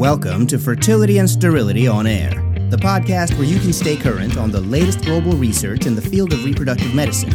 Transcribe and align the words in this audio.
Welcome 0.00 0.46
to 0.46 0.58
Fertility 0.58 1.18
and 1.18 1.28
Sterility 1.28 1.86
on 1.86 2.06
Air, 2.06 2.30
the 2.70 2.78
podcast 2.78 3.34
where 3.34 3.46
you 3.46 3.60
can 3.60 3.74
stay 3.74 3.98
current 3.98 4.38
on 4.38 4.50
the 4.50 4.62
latest 4.62 5.04
global 5.04 5.32
research 5.32 5.84
in 5.84 5.94
the 5.94 6.00
field 6.00 6.32
of 6.32 6.42
reproductive 6.42 6.94
medicine. 6.94 7.28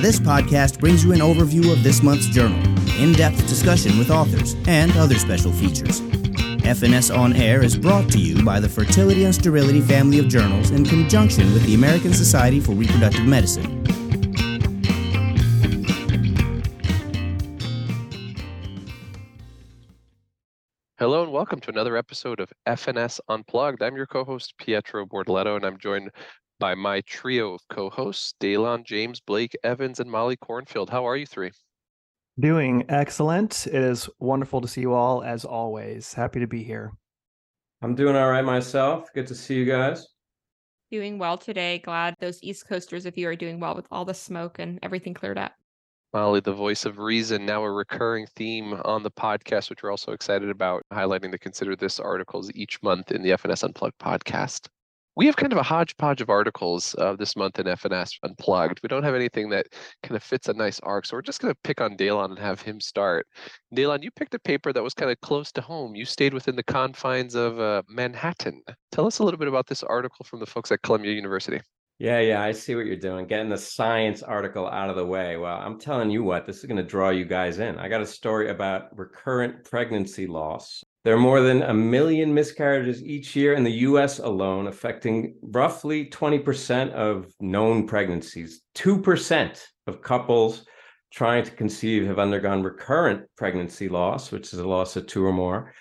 This 0.00 0.18
podcast 0.18 0.80
brings 0.80 1.04
you 1.04 1.12
an 1.12 1.18
overview 1.18 1.70
of 1.70 1.82
this 1.82 2.02
month's 2.02 2.24
journal, 2.28 2.58
in 2.98 3.12
depth 3.12 3.46
discussion 3.46 3.98
with 3.98 4.10
authors, 4.10 4.56
and 4.66 4.90
other 4.96 5.16
special 5.16 5.52
features. 5.52 6.00
F&S 6.64 7.10
On 7.10 7.34
Air 7.34 7.62
is 7.62 7.76
brought 7.76 8.10
to 8.12 8.18
you 8.18 8.42
by 8.42 8.58
the 8.58 8.70
Fertility 8.70 9.24
and 9.24 9.34
Sterility 9.34 9.82
family 9.82 10.18
of 10.18 10.28
journals 10.28 10.70
in 10.70 10.86
conjunction 10.86 11.52
with 11.52 11.66
the 11.66 11.74
American 11.74 12.14
Society 12.14 12.58
for 12.58 12.72
Reproductive 12.72 13.26
Medicine. 13.26 13.77
Welcome 21.38 21.60
to 21.60 21.70
another 21.70 21.96
episode 21.96 22.40
of 22.40 22.52
F&S 22.66 23.20
Unplugged. 23.28 23.80
I'm 23.80 23.94
your 23.94 24.06
co-host 24.06 24.54
Pietro 24.58 25.06
Bortoletto, 25.06 25.54
and 25.54 25.64
I'm 25.64 25.78
joined 25.78 26.10
by 26.58 26.74
my 26.74 27.00
trio 27.02 27.54
of 27.54 27.60
co-hosts, 27.70 28.34
Daylon, 28.40 28.84
James, 28.84 29.20
Blake, 29.20 29.56
Evans, 29.62 30.00
and 30.00 30.10
Molly 30.10 30.36
Kornfield. 30.36 30.90
How 30.90 31.06
are 31.06 31.16
you 31.16 31.26
three? 31.26 31.52
Doing 32.40 32.86
excellent. 32.88 33.68
It 33.68 33.76
is 33.76 34.10
wonderful 34.18 34.60
to 34.62 34.66
see 34.66 34.80
you 34.80 34.94
all 34.94 35.22
as 35.22 35.44
always. 35.44 36.12
Happy 36.12 36.40
to 36.40 36.48
be 36.48 36.64
here. 36.64 36.90
I'm 37.82 37.94
doing 37.94 38.16
all 38.16 38.28
right 38.28 38.44
myself. 38.44 39.06
Good 39.14 39.28
to 39.28 39.36
see 39.36 39.54
you 39.54 39.64
guys. 39.64 40.08
Doing 40.90 41.20
well 41.20 41.38
today. 41.38 41.78
Glad 41.78 42.16
those 42.18 42.42
East 42.42 42.66
Coasters 42.66 43.06
of 43.06 43.16
you 43.16 43.28
are 43.28 43.36
doing 43.36 43.60
well 43.60 43.76
with 43.76 43.86
all 43.92 44.04
the 44.04 44.12
smoke 44.12 44.58
and 44.58 44.80
everything 44.82 45.14
cleared 45.14 45.38
up. 45.38 45.52
Molly, 46.12 46.40
the 46.40 46.52
voice 46.52 46.84
of 46.84 46.98
reason, 46.98 47.44
now 47.44 47.62
a 47.62 47.70
recurring 47.70 48.26
theme 48.34 48.74
on 48.84 49.02
the 49.02 49.10
podcast, 49.10 49.70
which 49.70 49.82
we're 49.82 49.90
also 49.90 50.12
excited 50.12 50.48
about, 50.50 50.82
highlighting 50.92 51.30
the 51.30 51.38
Consider 51.38 51.76
This 51.76 52.00
articles 52.00 52.50
each 52.54 52.82
month 52.82 53.12
in 53.12 53.22
the 53.22 53.32
F&S 53.32 53.62
Unplugged 53.62 53.98
podcast 53.98 54.68
we 55.18 55.26
have 55.26 55.34
kind 55.34 55.52
of 55.52 55.58
a 55.58 55.64
hodgepodge 55.64 56.20
of 56.20 56.30
articles 56.30 56.94
uh, 56.96 57.16
this 57.16 57.34
month 57.34 57.58
in 57.58 57.66
F&S 57.66 58.20
Unplugged. 58.22 58.78
We 58.84 58.88
don't 58.88 59.02
have 59.02 59.16
anything 59.16 59.48
that 59.50 59.66
kind 60.04 60.14
of 60.14 60.22
fits 60.22 60.48
a 60.48 60.52
nice 60.52 60.78
arc, 60.78 61.06
so 61.06 61.16
we're 61.16 61.22
just 61.22 61.40
going 61.40 61.52
to 61.52 61.58
pick 61.64 61.80
on 61.80 61.96
Daylon 61.96 62.26
and 62.26 62.38
have 62.38 62.62
him 62.62 62.80
start. 62.80 63.26
Daylon, 63.74 64.04
you 64.04 64.12
picked 64.12 64.34
a 64.34 64.38
paper 64.38 64.72
that 64.72 64.82
was 64.82 64.94
kind 64.94 65.10
of 65.10 65.20
close 65.20 65.50
to 65.52 65.60
home. 65.60 65.96
You 65.96 66.04
stayed 66.04 66.34
within 66.34 66.54
the 66.54 66.62
confines 66.62 67.34
of 67.34 67.58
uh, 67.58 67.82
Manhattan. 67.88 68.62
Tell 68.92 69.08
us 69.08 69.18
a 69.18 69.24
little 69.24 69.38
bit 69.38 69.48
about 69.48 69.66
this 69.66 69.82
article 69.82 70.24
from 70.24 70.38
the 70.38 70.46
folks 70.46 70.70
at 70.70 70.82
Columbia 70.82 71.14
University. 71.14 71.60
Yeah, 71.98 72.20
yeah, 72.20 72.42
I 72.42 72.52
see 72.52 72.76
what 72.76 72.86
you're 72.86 72.96
doing. 72.96 73.26
Getting 73.26 73.48
the 73.48 73.58
science 73.58 74.22
article 74.22 74.68
out 74.68 74.88
of 74.88 74.96
the 74.96 75.04
way. 75.04 75.36
Well, 75.36 75.56
I'm 75.56 75.80
telling 75.80 76.10
you 76.10 76.22
what, 76.22 76.46
this 76.46 76.58
is 76.58 76.64
going 76.64 76.76
to 76.76 76.82
draw 76.84 77.10
you 77.10 77.24
guys 77.24 77.58
in. 77.58 77.76
I 77.78 77.88
got 77.88 78.00
a 78.00 78.06
story 78.06 78.50
about 78.50 78.96
recurrent 78.96 79.64
pregnancy 79.64 80.28
loss 80.28 80.84
there 81.08 81.14
are 81.16 81.20
more 81.20 81.40
than 81.40 81.62
a 81.62 81.72
million 81.72 82.34
miscarriages 82.34 83.02
each 83.02 83.34
year 83.34 83.54
in 83.54 83.64
the 83.64 83.70
US 83.70 84.18
alone, 84.18 84.66
affecting 84.66 85.36
roughly 85.40 86.04
20% 86.04 86.90
of 86.90 87.32
known 87.40 87.86
pregnancies. 87.86 88.60
2% 88.74 89.58
of 89.86 90.02
couples 90.02 90.66
trying 91.10 91.44
to 91.44 91.50
conceive 91.52 92.06
have 92.06 92.18
undergone 92.18 92.62
recurrent 92.62 93.22
pregnancy 93.38 93.88
loss, 93.88 94.30
which 94.30 94.52
is 94.52 94.58
a 94.58 94.68
loss 94.68 94.96
of 94.96 95.06
two 95.06 95.24
or 95.24 95.32
more. 95.32 95.72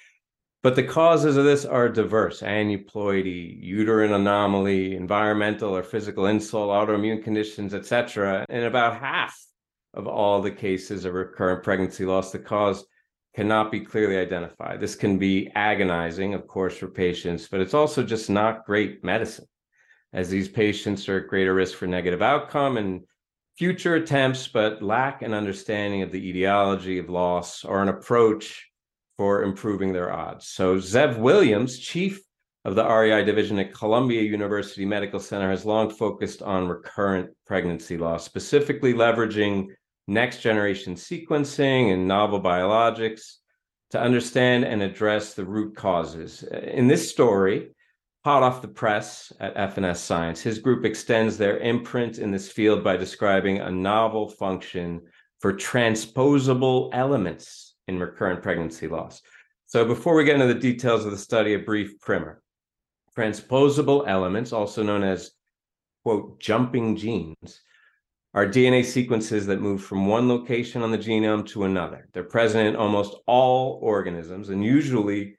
But 0.68 0.76
the 0.76 0.84
causes 0.84 1.38
of 1.38 1.46
this 1.46 1.64
are 1.64 1.88
diverse 1.88 2.42
aneuploidy, 2.42 3.58
uterine 3.64 4.12
anomaly, 4.12 4.98
environmental 4.98 5.74
or 5.74 5.82
physical 5.82 6.26
insult, 6.26 6.72
autoimmune 6.72 7.24
conditions, 7.24 7.74
etc. 7.74 8.46
And 8.50 8.66
about 8.66 9.00
half 9.00 9.42
of 9.94 10.08
all 10.08 10.42
the 10.42 10.52
cases 10.52 11.06
of 11.06 11.14
recurrent 11.14 11.64
pregnancy 11.64 12.04
loss, 12.04 12.34
the 12.34 12.40
cause 12.40 12.86
cannot 13.34 13.72
be 13.72 13.80
clearly 13.80 14.18
identified. 14.18 14.82
This 14.82 14.96
can 14.96 15.18
be 15.18 15.50
agonizing, 15.56 16.34
of 16.34 16.48
course, 16.48 16.76
for 16.76 16.90
patients, 16.90 17.48
but 17.48 17.62
it's 17.62 17.74
also 17.74 18.04
just 18.04 18.30
not 18.30 18.66
great 18.66 19.06
medicine, 19.06 19.48
as 20.12 20.30
these 20.30 20.50
patients 20.50 21.08
are 21.08 21.20
at 21.20 21.30
greater 21.30 21.54
risk 21.54 21.78
for 21.78 21.88
negative 21.88 22.22
outcome 22.22 22.76
and 22.76 23.04
future 23.58 23.96
attempts, 23.96 24.50
but 24.50 24.84
lack 24.84 25.22
an 25.22 25.34
understanding 25.34 26.02
of 26.02 26.12
the 26.12 26.28
etiology 26.28 26.98
of 26.98 27.10
loss 27.10 27.64
or 27.64 27.82
an 27.82 27.88
approach 27.88 28.68
for 29.18 29.44
improving 29.44 29.94
their 29.94 30.14
odds. 30.14 30.48
So, 30.48 30.78
Zev 30.78 31.18
Williams, 31.18 31.80
chief 31.80 32.22
of 32.66 32.76
the 32.76 32.86
REI 32.86 33.24
division 33.24 33.58
at 33.60 33.74
Columbia 33.74 34.22
University 34.22 34.86
Medical 34.86 35.20
Center, 35.20 35.50
has 35.50 35.66
long 35.66 35.90
focused 35.90 36.42
on 36.42 36.68
recurrent 36.68 37.32
pregnancy 37.46 37.98
loss, 37.98 38.24
specifically 38.26 38.94
leveraging 38.94 39.68
next 40.08 40.42
generation 40.42 40.96
sequencing 40.96 41.94
and 41.94 42.08
novel 42.08 42.42
biologics 42.42 43.38
to 43.92 44.00
understand 44.00 44.66
and 44.66 44.82
address 44.82 45.34
the 45.34 45.46
root 45.46 45.76
causes. 45.76 46.44
In 46.44 46.88
this 46.88 47.10
story, 47.10 47.72
hot 48.24 48.44
off 48.44 48.62
the 48.62 48.68
press 48.68 49.32
at 49.40 49.56
F&S 49.56 50.02
Science, 50.02 50.42
his 50.42 50.60
group 50.60 50.86
extends 50.86 51.38
their 51.38 51.58
imprint 51.60 52.20
in 52.20 52.32
this 52.32 52.52
field 52.52 52.84
by 52.84 52.98
describing 52.98 53.60
a 53.60 53.72
novel 53.72 54.30
function 54.30 55.02
for 55.40 55.54
transposable 55.54 56.90
elements 56.94 57.67
in 57.88 58.00
recurrent 58.00 58.42
pregnancy 58.42 58.88
loss. 58.88 59.22
So, 59.66 59.86
before 59.86 60.16
we 60.16 60.24
get 60.24 60.40
into 60.40 60.54
the 60.54 60.60
details 60.60 61.06
of 61.06 61.12
the 61.12 61.18
study, 61.18 61.54
a 61.54 61.60
brief 61.60 62.00
primer. 62.00 62.42
Transposable 63.16 64.06
elements, 64.08 64.54
also 64.54 64.84
known 64.84 65.04
as, 65.04 65.32
quote, 66.04 66.40
jumping 66.40 66.96
genes, 66.96 67.62
are 68.34 68.46
DNA 68.46 68.86
sequences 68.86 69.48
that 69.48 69.62
move 69.62 69.84
from 69.84 70.06
one 70.06 70.28
location 70.28 70.84
on 70.84 70.92
the 70.92 70.98
genome 70.98 71.46
to 71.48 71.64
another. 71.64 72.08
They're 72.14 72.24
present 72.24 72.68
in 72.68 72.76
almost 72.76 73.16
all 73.26 73.80
organisms 73.82 74.50
and 74.50 74.64
usually 74.64 75.38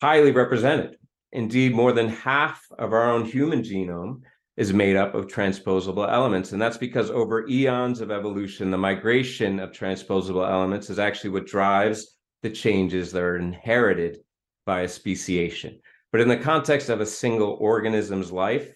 highly 0.00 0.30
represented. 0.30 0.96
Indeed, 1.32 1.74
more 1.74 1.92
than 1.92 2.08
half 2.08 2.64
of 2.78 2.92
our 2.92 3.10
own 3.10 3.26
human 3.26 3.62
genome 3.62 4.22
is 4.58 4.72
made 4.72 4.96
up 4.96 5.14
of 5.14 5.28
transposable 5.28 6.04
elements. 6.04 6.50
And 6.50 6.60
that's 6.60 6.76
because 6.76 7.10
over 7.10 7.46
eons 7.48 8.00
of 8.00 8.10
evolution, 8.10 8.72
the 8.72 8.76
migration 8.76 9.60
of 9.60 9.70
transposable 9.70 10.44
elements 10.44 10.90
is 10.90 10.98
actually 10.98 11.30
what 11.30 11.46
drives 11.46 12.18
the 12.42 12.50
changes 12.50 13.12
that 13.12 13.22
are 13.22 13.36
inherited 13.36 14.18
by 14.66 14.80
a 14.80 14.88
speciation. 14.88 15.78
But 16.10 16.22
in 16.22 16.28
the 16.28 16.36
context 16.36 16.88
of 16.88 17.00
a 17.00 17.06
single 17.06 17.56
organism's 17.60 18.32
life, 18.32 18.72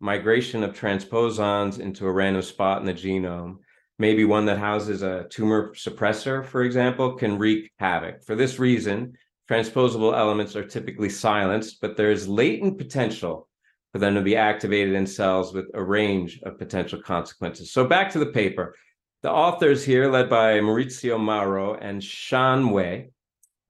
migration 0.00 0.64
of 0.64 0.74
transposons 0.74 1.78
into 1.78 2.06
a 2.06 2.12
random 2.12 2.42
spot 2.42 2.80
in 2.80 2.86
the 2.86 2.92
genome, 2.92 3.58
maybe 4.00 4.24
one 4.24 4.46
that 4.46 4.58
houses 4.58 5.02
a 5.02 5.26
tumor 5.30 5.72
suppressor, 5.74 6.44
for 6.44 6.64
example, 6.64 7.14
can 7.14 7.38
wreak 7.38 7.70
havoc. 7.78 8.24
For 8.24 8.34
this 8.34 8.58
reason, 8.58 9.12
transposable 9.48 10.16
elements 10.16 10.56
are 10.56 10.64
typically 10.64 11.10
silenced, 11.10 11.80
but 11.80 11.96
there's 11.96 12.26
latent 12.26 12.76
potential 12.76 13.48
for 13.92 13.98
them 13.98 14.14
to 14.14 14.22
be 14.22 14.36
activated 14.36 14.94
in 14.94 15.06
cells 15.06 15.52
with 15.52 15.66
a 15.74 15.82
range 15.82 16.40
of 16.44 16.58
potential 16.58 17.00
consequences. 17.00 17.72
So 17.72 17.86
back 17.86 18.10
to 18.12 18.18
the 18.18 18.26
paper. 18.26 18.74
The 19.22 19.30
authors 19.30 19.84
here, 19.84 20.10
led 20.10 20.28
by 20.28 20.58
Maurizio 20.60 21.20
Mauro 21.20 21.74
and 21.74 22.02
Shan 22.02 22.70
Wei, 22.70 23.10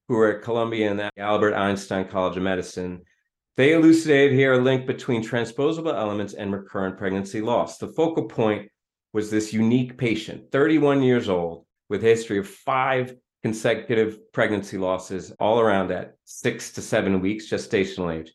who 0.09 0.16
are 0.16 0.37
at 0.37 0.43
Columbia 0.43 0.91
and 0.91 1.11
Albert 1.19 1.55
Einstein 1.55 2.09
College 2.09 2.37
of 2.37 2.43
Medicine, 2.43 3.03
they 3.56 3.75
elucidated 3.75 4.32
here 4.32 4.55
a 4.55 4.59
link 4.59 4.87
between 4.87 5.22
transposable 5.22 5.93
elements 5.93 6.32
and 6.32 6.53
recurrent 6.53 6.97
pregnancy 6.97 7.43
loss. 7.43 7.77
The 7.77 7.88
focal 7.88 8.25
point 8.25 8.71
was 9.12 9.31
this 9.31 9.53
unique 9.53 9.99
patient, 9.99 10.50
31 10.53 11.03
years 11.03 11.28
old, 11.28 11.66
with 11.91 12.03
a 12.03 12.06
history 12.09 12.38
of 12.38 12.49
five 12.49 13.15
consecutive 13.43 14.32
pregnancy 14.32 14.78
losses 14.78 15.32
all 15.38 15.61
around 15.61 15.91
at 15.91 16.15
six 16.25 16.72
to 16.72 16.81
seven 16.81 17.21
weeks 17.21 17.50
gestational 17.50 18.19
age. 18.19 18.32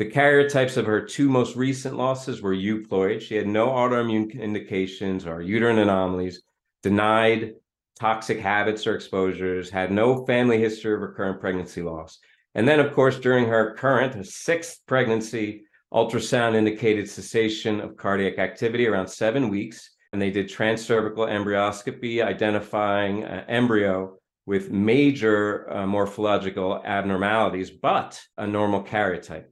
The 0.00 0.10
karyotypes 0.10 0.78
of 0.78 0.86
her 0.86 1.02
two 1.02 1.28
most 1.28 1.56
recent 1.56 1.94
losses 1.94 2.40
were 2.40 2.54
euploid. 2.54 3.20
She 3.20 3.36
had 3.36 3.46
no 3.46 3.68
autoimmune 3.68 4.32
indications 4.32 5.26
or 5.26 5.42
uterine 5.42 5.76
anomalies, 5.76 6.40
denied 6.82 7.56
toxic 7.98 8.40
habits 8.40 8.86
or 8.86 8.94
exposures, 8.94 9.68
had 9.68 9.92
no 9.92 10.24
family 10.24 10.58
history 10.58 10.94
of 10.94 11.02
recurrent 11.02 11.38
pregnancy 11.38 11.82
loss. 11.82 12.18
And 12.54 12.66
then, 12.66 12.80
of 12.80 12.94
course, 12.94 13.18
during 13.18 13.44
her 13.48 13.74
current, 13.74 14.26
sixth 14.26 14.78
pregnancy, 14.86 15.64
ultrasound 15.92 16.54
indicated 16.54 17.06
cessation 17.06 17.78
of 17.78 17.98
cardiac 17.98 18.38
activity 18.38 18.86
around 18.86 19.06
seven 19.06 19.50
weeks. 19.50 19.90
And 20.14 20.22
they 20.22 20.30
did 20.30 20.48
transcervical 20.48 21.28
embryoscopy, 21.28 22.24
identifying 22.24 23.24
an 23.24 23.44
embryo 23.48 24.16
with 24.46 24.70
major 24.70 25.70
uh, 25.70 25.86
morphological 25.86 26.82
abnormalities, 26.86 27.70
but 27.70 28.18
a 28.38 28.46
normal 28.46 28.82
karyotype. 28.82 29.44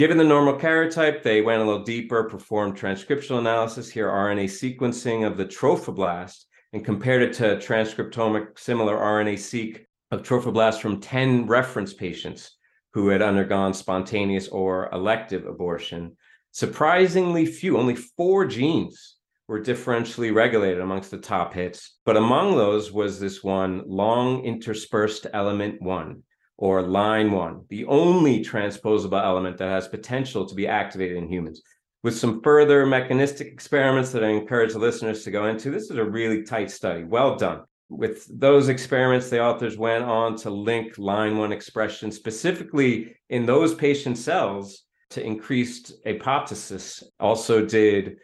Given 0.00 0.16
the 0.16 0.24
normal 0.24 0.54
karyotype, 0.54 1.22
they 1.22 1.42
went 1.42 1.60
a 1.60 1.64
little 1.66 1.84
deeper, 1.84 2.24
performed 2.24 2.74
transcriptional 2.74 3.38
analysis 3.38 3.90
here, 3.90 4.08
RNA 4.08 4.44
sequencing 4.44 5.26
of 5.26 5.36
the 5.36 5.44
trophoblast, 5.44 6.46
and 6.72 6.82
compared 6.82 7.20
it 7.20 7.34
to 7.34 7.58
transcriptomic 7.58 8.58
similar 8.58 8.96
RNA 8.96 9.38
seq 9.38 9.86
of 10.10 10.22
trophoblast 10.22 10.80
from 10.80 11.02
10 11.02 11.46
reference 11.46 11.92
patients 11.92 12.56
who 12.94 13.08
had 13.08 13.20
undergone 13.20 13.74
spontaneous 13.74 14.48
or 14.48 14.88
elective 14.90 15.44
abortion. 15.44 16.16
Surprisingly 16.50 17.44
few, 17.44 17.76
only 17.76 17.94
four 17.94 18.46
genes 18.46 19.16
were 19.48 19.60
differentially 19.60 20.34
regulated 20.34 20.80
amongst 20.80 21.10
the 21.10 21.18
top 21.18 21.52
hits. 21.52 21.98
But 22.06 22.16
among 22.16 22.56
those 22.56 22.90
was 22.90 23.20
this 23.20 23.44
one 23.44 23.82
long 23.86 24.46
interspersed 24.46 25.26
element 25.34 25.82
one, 25.82 26.22
or 26.60 26.82
line1, 26.82 27.66
the 27.70 27.86
only 27.86 28.44
transposable 28.44 29.18
element 29.18 29.56
that 29.56 29.70
has 29.70 29.88
potential 29.88 30.44
to 30.44 30.54
be 30.54 30.68
activated 30.68 31.16
in 31.16 31.26
humans. 31.26 31.62
With 32.02 32.16
some 32.16 32.42
further 32.42 32.84
mechanistic 32.84 33.46
experiments 33.46 34.12
that 34.12 34.22
I 34.22 34.28
encourage 34.28 34.74
the 34.74 34.78
listeners 34.78 35.24
to 35.24 35.30
go 35.30 35.46
into, 35.46 35.70
this 35.70 35.84
is 35.84 35.96
a 35.96 36.04
really 36.04 36.42
tight 36.42 36.70
study. 36.70 37.02
Well 37.02 37.36
done. 37.36 37.62
With 37.88 38.26
those 38.38 38.68
experiments, 38.68 39.30
the 39.30 39.42
authors 39.42 39.78
went 39.78 40.04
on 40.04 40.36
to 40.36 40.50
link 40.50 40.96
line1 40.96 41.50
expression 41.50 42.12
specifically 42.12 43.16
in 43.30 43.46
those 43.46 43.74
patient 43.74 44.18
cells 44.18 44.82
to 45.10 45.24
increased 45.24 45.94
apoptosis. 46.04 47.02
Also, 47.18 47.64
did 47.64 48.18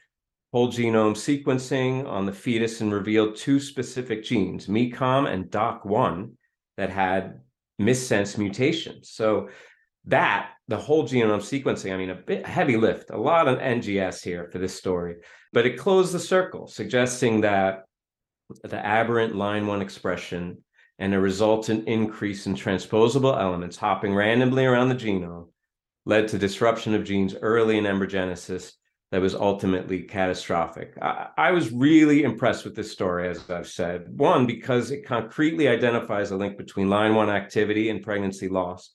whole 0.52 0.68
genome 0.68 1.16
sequencing 1.16 2.06
on 2.06 2.26
the 2.26 2.32
fetus 2.32 2.82
and 2.82 2.92
revealed 2.92 3.34
two 3.34 3.58
specific 3.58 4.22
genes, 4.22 4.66
MECOM 4.66 5.26
and 5.26 5.46
DOC1, 5.46 6.32
that 6.76 6.90
had 6.90 7.40
missense 7.80 8.38
mutations. 8.38 9.10
So 9.10 9.48
that 10.06 10.50
the 10.68 10.76
whole 10.76 11.04
genome 11.04 11.40
sequencing, 11.40 11.92
I 11.92 11.96
mean, 11.96 12.10
a 12.10 12.14
bit 12.14 12.46
heavy 12.46 12.76
lift, 12.76 13.10
a 13.10 13.18
lot 13.18 13.48
of 13.48 13.58
NGS 13.58 14.22
here 14.22 14.48
for 14.50 14.58
this 14.58 14.74
story, 14.74 15.16
but 15.52 15.66
it 15.66 15.78
closed 15.78 16.12
the 16.12 16.20
circle, 16.20 16.66
suggesting 16.66 17.42
that 17.42 17.84
the 18.62 18.84
aberrant 18.84 19.34
line 19.34 19.66
one 19.66 19.82
expression 19.82 20.58
and 20.98 21.12
a 21.12 21.20
resultant 21.20 21.86
increase 21.88 22.46
in 22.46 22.54
transposable 22.54 23.38
elements 23.38 23.76
hopping 23.76 24.14
randomly 24.14 24.64
around 24.64 24.88
the 24.88 24.94
genome 24.94 25.48
led 26.06 26.28
to 26.28 26.38
disruption 26.38 26.94
of 26.94 27.04
genes 27.04 27.34
early 27.42 27.76
in 27.76 27.84
embryogenesis 27.84 28.72
that 29.12 29.20
was 29.20 29.34
ultimately 29.34 30.02
catastrophic. 30.02 30.94
I, 31.00 31.28
I, 31.36 31.50
was 31.52 31.70
really 31.70 32.24
impressed 32.24 32.64
with 32.64 32.74
this 32.74 32.90
story, 32.90 33.28
as 33.28 33.48
I've 33.48 33.68
said. 33.68 34.06
One, 34.18 34.46
because 34.46 34.90
it 34.90 35.06
concretely 35.06 35.68
identifies 35.68 36.32
a 36.32 36.36
link 36.36 36.58
between 36.58 36.90
line 36.90 37.14
one 37.14 37.30
activity 37.30 37.88
and 37.88 38.02
pregnancy 38.02 38.48
loss. 38.48 38.92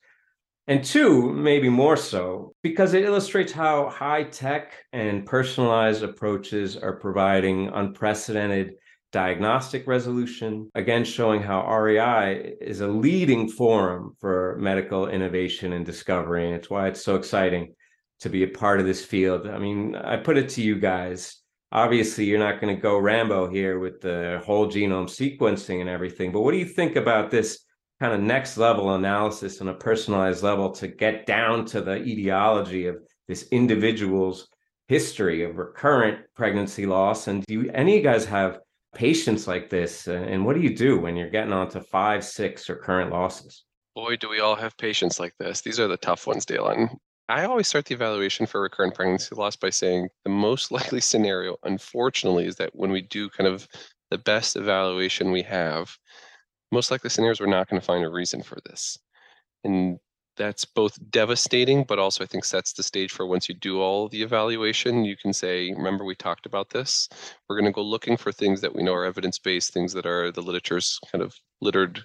And 0.68 0.84
two, 0.84 1.31
maybe 1.31 1.69
more 1.69 1.98
so, 1.98 2.54
because 2.62 2.94
it 2.94 3.04
illustrates 3.04 3.52
how 3.52 3.90
high 3.90 4.24
tech 4.24 4.74
and 4.94 5.25
personalized 5.25 6.04
approaches 6.04 6.78
are 6.78 6.98
providing 6.98 7.69
unprecedented 7.69 8.74
diagnostic 9.12 9.88
resolution, 9.88 10.69
again, 10.75 11.04
showing 11.04 11.42
how 11.42 11.68
REI 11.68 12.56
is 12.62 12.81
a 12.81 12.88
leading 12.88 13.50
forum 13.50 14.16
for 14.19 14.58
medical 14.60 15.08
innovation 15.08 15.74
and 15.74 15.86
discovery. 15.86 16.46
And 16.46 16.56
it's 16.56 16.69
why 16.69 16.88
it's 16.88 17.04
so 17.04 17.16
exciting 17.16 17.74
to 18.21 18.29
be 18.29 18.44
a 18.44 18.47
part 18.47 18.79
of 18.79 18.85
this 18.85 19.03
field. 19.03 19.47
I 19.47 19.57
mean, 19.57 19.95
I 19.95 20.18
put 20.18 20.38
it 20.38 20.50
to 20.50 20.62
you 20.62 20.79
guys. 20.79 21.38
Obviously, 21.71 22.25
you're 22.25 22.39
not 22.39 22.59
going 22.62 22.75
to 22.75 22.81
go 22.81 22.97
Rambo 22.97 23.50
here 23.50 23.79
with 23.79 24.01
the 24.01 24.41
whole 24.45 24.68
genome 24.68 25.07
sequencing 25.07 25.81
and 25.81 25.89
everything, 25.89 26.31
but 26.31 26.41
what 26.41 26.51
do 26.51 26.57
you 26.57 26.65
think 26.65 26.95
about 26.95 27.31
this 27.31 27.65
kind 28.00 28.13
of 28.13 28.19
next 28.19 28.57
level 28.57 28.95
analysis 28.95 29.62
on 29.62 29.69
a 29.69 29.73
personalized 29.73 30.44
level 30.44 30.71
to 30.71 30.88
get 30.88 31.25
down 31.25 31.65
to 31.65 31.81
the 31.81 31.97
etiology 31.97 32.88
of 32.88 32.97
this 33.27 33.47
individual's 33.51 34.47
history 34.88 35.44
of 35.44 35.57
recurrent 35.57 36.19
pregnancy 36.35 36.85
loss? 36.85 37.27
And 37.27 37.45
do 37.45 37.53
you, 37.53 37.71
any 37.74 37.94
of 37.94 37.97
you 37.97 38.03
guys 38.03 38.25
have 38.25 38.59
patients 38.94 39.47
like 39.47 39.69
this? 39.69 40.07
And 40.07 40.45
what 40.45 40.56
do 40.56 40.62
you 40.62 40.75
do 40.75 41.00
when 41.00 41.15
you're 41.15 41.29
getting 41.29 41.53
on 41.53 41.69
to 41.69 41.81
five, 41.81 42.25
six 42.25 42.67
recurrent 42.69 43.12
losses? 43.12 43.63
Boy, 43.95 44.17
do 44.17 44.29
we 44.29 44.39
all 44.39 44.56
have 44.56 44.77
patients 44.77 45.19
like 45.19 45.33
this. 45.39 45.62
These 45.62 45.79
are 45.79 45.88
the 45.88 45.97
tough 45.97 46.27
ones, 46.27 46.45
Daylon. 46.45 46.89
I 47.31 47.45
always 47.45 47.69
start 47.69 47.86
the 47.86 47.95
evaluation 47.95 48.45
for 48.45 48.62
recurrent 48.62 48.94
pregnancy 48.94 49.33
loss 49.36 49.56
by 49.56 49.69
saying 49.69 50.10
the 50.25 50.30
most 50.30 50.69
likely 50.72 51.00
scenario, 51.00 51.56
unfortunately, 51.63 52.45
is 52.45 52.57
that 52.57 52.75
when 52.75 52.92
we 52.92 53.01
do 53.01 53.30
kind 53.30 53.48
of 53.48 53.69
the 54.10 54.18
best 54.18 54.57
evaluation 54.57 55.31
we 55.31 55.42
have, 55.44 55.98
most 56.74 56.92
likely 56.92 57.10
scenarios 57.10 57.39
we're 57.39 57.45
not 57.48 57.69
going 57.69 57.80
to 57.80 57.86
find 57.86 58.04
a 58.04 58.10
reason 58.10 58.44
for 58.44 58.57
this. 58.66 58.98
And 59.63 59.98
that's 60.36 60.66
both 60.66 60.98
devastating, 61.10 61.86
but 61.86 62.00
also 62.00 62.24
I 62.24 62.28
think 62.28 62.44
sets 62.44 62.74
the 62.74 62.83
stage 62.83 63.12
for 63.12 63.25
once 63.25 63.48
you 63.48 63.56
do 63.56 63.80
all 63.80 64.10
the 64.10 64.24
evaluation, 64.24 65.06
you 65.06 65.16
can 65.16 65.31
say, 65.31 65.72
remember 65.72 66.04
we 66.04 66.16
talked 66.16 66.45
about 66.45 66.69
this. 66.69 67.07
We're 67.48 67.57
going 67.57 67.72
to 67.72 67.75
go 67.75 67.81
looking 67.81 68.18
for 68.18 68.34
things 68.34 68.60
that 68.60 68.75
we 68.75 68.84
know 68.84 68.94
are 68.94 69.06
evidence-based, 69.06 69.72
things 69.74 69.94
that 69.94 70.06
are 70.06 70.31
the 70.31 70.42
literature's 70.42 71.00
kind 71.12 71.24
of 71.24 71.34
littered 71.62 72.04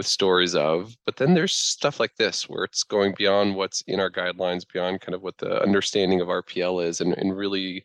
with 0.00 0.06
stories 0.06 0.54
of. 0.54 0.96
But 1.04 1.16
then 1.16 1.34
there's 1.34 1.52
stuff 1.52 2.00
like 2.00 2.16
this 2.16 2.48
where 2.48 2.64
it's 2.64 2.82
going 2.84 3.12
beyond 3.18 3.54
what's 3.54 3.82
in 3.86 4.00
our 4.00 4.10
guidelines, 4.10 4.62
beyond 4.72 5.02
kind 5.02 5.14
of 5.14 5.20
what 5.20 5.36
the 5.36 5.62
understanding 5.62 6.22
of 6.22 6.28
RPL 6.28 6.82
is, 6.82 7.02
and, 7.02 7.12
and 7.18 7.36
really 7.36 7.84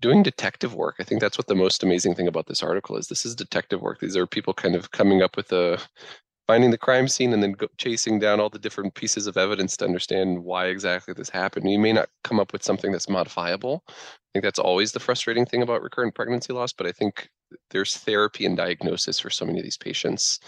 doing 0.00 0.22
detective 0.22 0.74
work. 0.74 0.94
I 0.98 1.04
think 1.04 1.20
that's 1.20 1.36
what 1.36 1.46
the 1.46 1.54
most 1.54 1.82
amazing 1.82 2.14
thing 2.14 2.26
about 2.26 2.46
this 2.46 2.62
article 2.62 2.96
is. 2.96 3.08
This 3.08 3.26
is 3.26 3.34
detective 3.34 3.82
work. 3.82 4.00
These 4.00 4.16
are 4.16 4.26
people 4.26 4.54
kind 4.54 4.74
of 4.74 4.92
coming 4.92 5.20
up 5.20 5.36
with 5.36 5.52
a 5.52 5.78
finding 6.46 6.70
the 6.70 6.78
crime 6.78 7.06
scene 7.06 7.34
and 7.34 7.42
then 7.42 7.52
go, 7.52 7.66
chasing 7.76 8.18
down 8.18 8.40
all 8.40 8.48
the 8.48 8.58
different 8.58 8.94
pieces 8.94 9.26
of 9.26 9.36
evidence 9.36 9.76
to 9.76 9.84
understand 9.84 10.42
why 10.42 10.66
exactly 10.66 11.12
this 11.12 11.28
happened. 11.28 11.68
You 11.68 11.78
may 11.78 11.92
not 11.92 12.08
come 12.24 12.40
up 12.40 12.54
with 12.54 12.62
something 12.62 12.92
that's 12.92 13.10
modifiable. 13.10 13.84
I 13.88 13.92
think 14.32 14.42
that's 14.42 14.58
always 14.58 14.92
the 14.92 15.00
frustrating 15.00 15.44
thing 15.44 15.60
about 15.60 15.82
recurrent 15.82 16.14
pregnancy 16.14 16.54
loss, 16.54 16.72
but 16.72 16.86
I 16.86 16.92
think 16.92 17.28
there's 17.70 17.96
therapy 17.96 18.46
and 18.46 18.56
diagnosis 18.56 19.18
for 19.18 19.30
so 19.30 19.44
many 19.44 19.58
of 19.58 19.64
these 19.64 19.76
patients. 19.76 20.40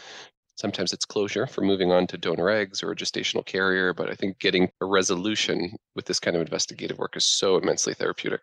Sometimes 0.58 0.92
it's 0.92 1.04
closure 1.04 1.46
for 1.46 1.60
moving 1.60 1.92
on 1.92 2.08
to 2.08 2.18
donor 2.18 2.50
eggs 2.50 2.82
or 2.82 2.90
a 2.90 2.96
gestational 2.96 3.46
carrier, 3.46 3.94
but 3.94 4.10
I 4.10 4.14
think 4.14 4.40
getting 4.40 4.68
a 4.80 4.86
resolution 4.86 5.76
with 5.94 6.06
this 6.06 6.18
kind 6.18 6.34
of 6.34 6.42
investigative 6.42 6.98
work 6.98 7.16
is 7.16 7.24
so 7.24 7.56
immensely 7.56 7.94
therapeutic. 7.94 8.40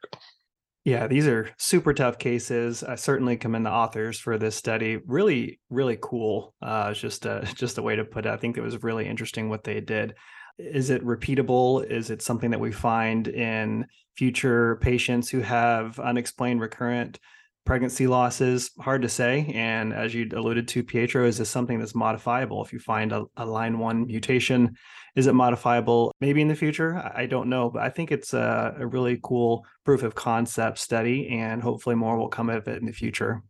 Yeah, 0.86 1.08
these 1.08 1.28
are 1.28 1.50
super 1.58 1.94
tough 1.94 2.18
cases. 2.18 2.84
I 2.84 2.96
certainly 2.96 3.36
commend 3.36 3.66
the 3.66 3.72
authors 3.72 4.18
for 4.18 4.38
this 4.38 4.56
study. 4.56 4.98
Really, 5.06 5.60
really 5.70 5.98
cool. 6.02 6.54
Uh, 6.62 6.94
just 6.94 7.26
a 7.26 7.46
just 7.56 7.80
a 7.80 7.82
way 7.82 7.98
to 7.98 8.06
put 8.06 8.26
it. 8.26 8.32
I 8.32 8.38
think 8.38 8.58
it 8.58 8.62
was 8.62 8.82
really 8.82 9.08
interesting 9.08 9.50
what 9.50 9.66
they 9.66 9.82
did. 9.82 10.14
Is 10.58 10.92
it 10.92 11.04
repeatable? 11.04 11.86
Is 11.86 12.12
it 12.12 12.22
something 12.22 12.52
that 12.52 12.62
we 12.62 12.72
find 12.72 13.28
in 13.28 13.88
future 14.16 14.78
patients 14.78 15.30
who 15.30 15.42
have 15.42 16.00
unexplained 16.00 16.62
recurrent 16.62 17.20
pregnancy 17.66 18.08
losses 18.08 18.72
hard 18.80 19.02
to 19.02 19.10
say 19.10 19.52
and 19.54 19.92
as 19.94 20.14
you 20.14 20.30
alluded 20.34 20.68
to 20.68 20.84
pietro 20.84 21.26
is 21.26 21.38
this 21.38 21.50
something 21.50 21.80
that's 21.80 21.96
modifiable 21.96 22.64
if 22.64 22.72
you 22.72 22.80
find 22.80 23.12
a, 23.12 23.26
a, 23.38 23.46
line 23.46 23.80
one 23.80 24.06
mutation 24.06 24.76
is 25.16 25.28
it 25.28 25.34
modifiable 25.34 26.14
maybe 26.22 26.42
in 26.42 26.48
the 26.48 26.56
future 26.56 27.12
i 27.16 27.26
don't 27.26 27.50
know 27.50 27.70
but 27.70 27.82
i 27.82 27.90
think 27.90 28.12
it's 28.12 28.34
a, 28.34 28.76
a 28.80 28.86
really 28.86 29.20
cool 29.24 29.66
proof 29.84 30.04
of 30.04 30.16
concept 30.16 30.78
study 30.78 31.28
and 31.30 31.62
hopefully 31.62 31.96
more 31.96 32.18
will 32.18 32.30
come 32.30 32.50
of 32.50 32.68
it 32.68 32.80
in 32.80 32.86
the 32.86 32.94
future 32.94 33.42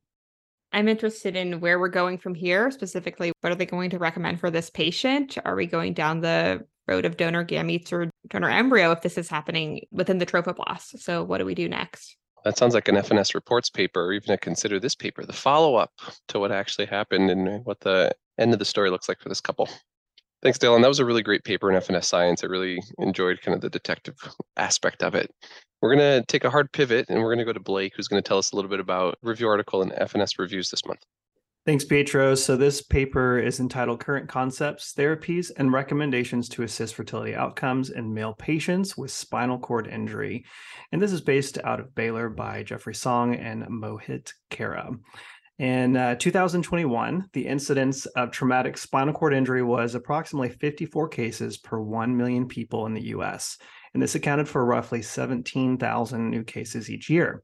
I'm 0.72 0.90
interested 0.90 1.38
in 1.38 1.62
where 1.62 1.80
we're 1.80 1.88
going 1.88 2.18
from 2.18 2.36
here. 2.36 2.70
Specifically, 2.70 3.32
what 3.40 3.54
are 3.54 3.56
they 3.56 3.66
going 3.66 3.92
to 3.92 3.98
recommend 3.98 4.42
for 4.42 4.52
this 4.52 4.70
patient? 4.70 5.38
Are 5.46 5.56
we 5.56 5.68
going 5.68 5.94
down 5.94 6.20
the 6.20 6.66
road 6.86 7.06
of 7.06 7.16
donor 7.16 7.46
gametes 7.46 7.94
or 7.94 8.10
donor 8.28 8.50
embryo 8.50 8.92
if 8.92 9.02
this 9.02 9.18
is 9.18 9.30
happening 9.30 9.86
within 9.92 10.18
the 10.18 10.26
trophoblast? 10.26 11.00
So, 11.00 11.24
what 11.24 11.38
do 11.38 11.46
we 11.46 11.56
do 11.56 11.70
next? 11.70 12.18
That 12.46 12.58
sounds 12.58 12.76
like 12.76 12.88
an 12.88 12.96
F&S 12.96 13.34
reports 13.34 13.72
paper, 13.72 14.06
or 14.06 14.14
even 14.14 14.32
a 14.32 14.38
consider 14.38 14.80
this 14.80 14.94
paper, 14.94 15.26
the 15.26 15.34
follow 15.34 15.76
up 15.76 15.92
to 16.28 16.40
what 16.40 16.52
actually 16.52 16.86
happened 16.86 17.32
and 17.32 17.66
what 17.66 17.80
the 17.80 18.16
end 18.38 18.54
of 18.54 18.60
the 18.60 18.66
story 18.66 18.92
looks 18.92 19.10
like 19.10 19.20
for 19.20 19.30
this 19.30 19.42
couple. 19.42 19.68
Thanks, 20.44 20.60
Dylan. 20.60 20.84
That 20.84 20.88
was 20.88 21.00
a 21.00 21.06
really 21.06 21.24
great 21.24 21.44
paper 21.44 21.72
in 21.72 21.76
F&S 21.76 22.08
Science. 22.08 22.44
I 22.44 22.48
really 22.48 22.80
enjoyed 23.00 23.42
kind 23.42 23.56
of 23.56 23.62
the 23.62 23.70
detective 23.70 24.16
aspect 24.58 25.02
of 25.02 25.16
it. 25.16 25.32
We're 25.82 25.96
going 25.96 26.22
to 26.22 26.26
take 26.28 26.44
a 26.44 26.52
hard 26.52 26.72
pivot 26.72 27.08
and 27.10 27.20
we're 27.20 27.34
going 27.34 27.40
to 27.40 27.46
go 27.46 27.54
to 27.54 27.60
Blake, 27.60 27.94
who's 27.96 28.08
going 28.08 28.22
to 28.22 28.28
tell 28.28 28.38
us 28.38 28.52
a 28.52 28.56
little 28.56 28.70
bit 28.70 28.80
about 28.80 29.18
review 29.24 29.48
article 29.48 29.82
and 29.82 29.92
F&S 29.96 30.38
reviews 30.38 30.70
this 30.70 30.86
month. 30.86 31.02
Thanks, 31.66 31.84
Pietro. 31.84 32.36
So, 32.36 32.56
this 32.56 32.84
paper 32.84 33.40
is 33.40 33.60
entitled 33.60 34.00
Current 34.00 34.30
Concepts, 34.30 34.94
Therapies, 34.94 35.50
and 35.58 35.74
Recommendations 35.74 36.48
to 36.50 36.62
Assist 36.62 36.94
Fertility 36.94 37.34
Outcomes 37.34 37.90
in 37.90 38.14
Male 38.14 38.36
Patients 38.36 38.96
with 38.96 39.10
Spinal 39.10 39.58
Cord 39.58 39.88
Injury. 39.88 40.46
And 40.92 41.02
this 41.02 41.12
is 41.12 41.22
based 41.22 41.58
out 41.64 41.80
of 41.80 41.96
Baylor 41.96 42.30
by 42.30 42.62
Jeffrey 42.62 42.94
Song 42.94 43.34
and 43.34 43.64
Mohit 43.64 44.32
Khera. 44.52 44.96
In 45.58 45.98
uh, 45.98 46.14
2021, 46.16 47.30
the 47.34 47.48
incidence 47.48 48.06
of 48.06 48.30
traumatic 48.30 48.78
spinal 48.78 49.16
cord 49.16 49.34
injury 49.34 49.64
was 49.64 49.96
approximately 49.96 50.50
54 50.50 51.08
cases 51.08 51.58
per 51.58 51.80
1 51.80 52.16
million 52.16 52.48
people 52.48 52.86
in 52.86 52.94
the 52.94 53.08
US. 53.08 53.58
And 53.96 54.04
this 54.04 54.14
accounted 54.14 54.48
for 54.48 54.64
roughly 54.64 55.02
17,000 55.02 56.30
new 56.30 56.44
cases 56.44 56.92
each 56.92 57.10
year. 57.10 57.42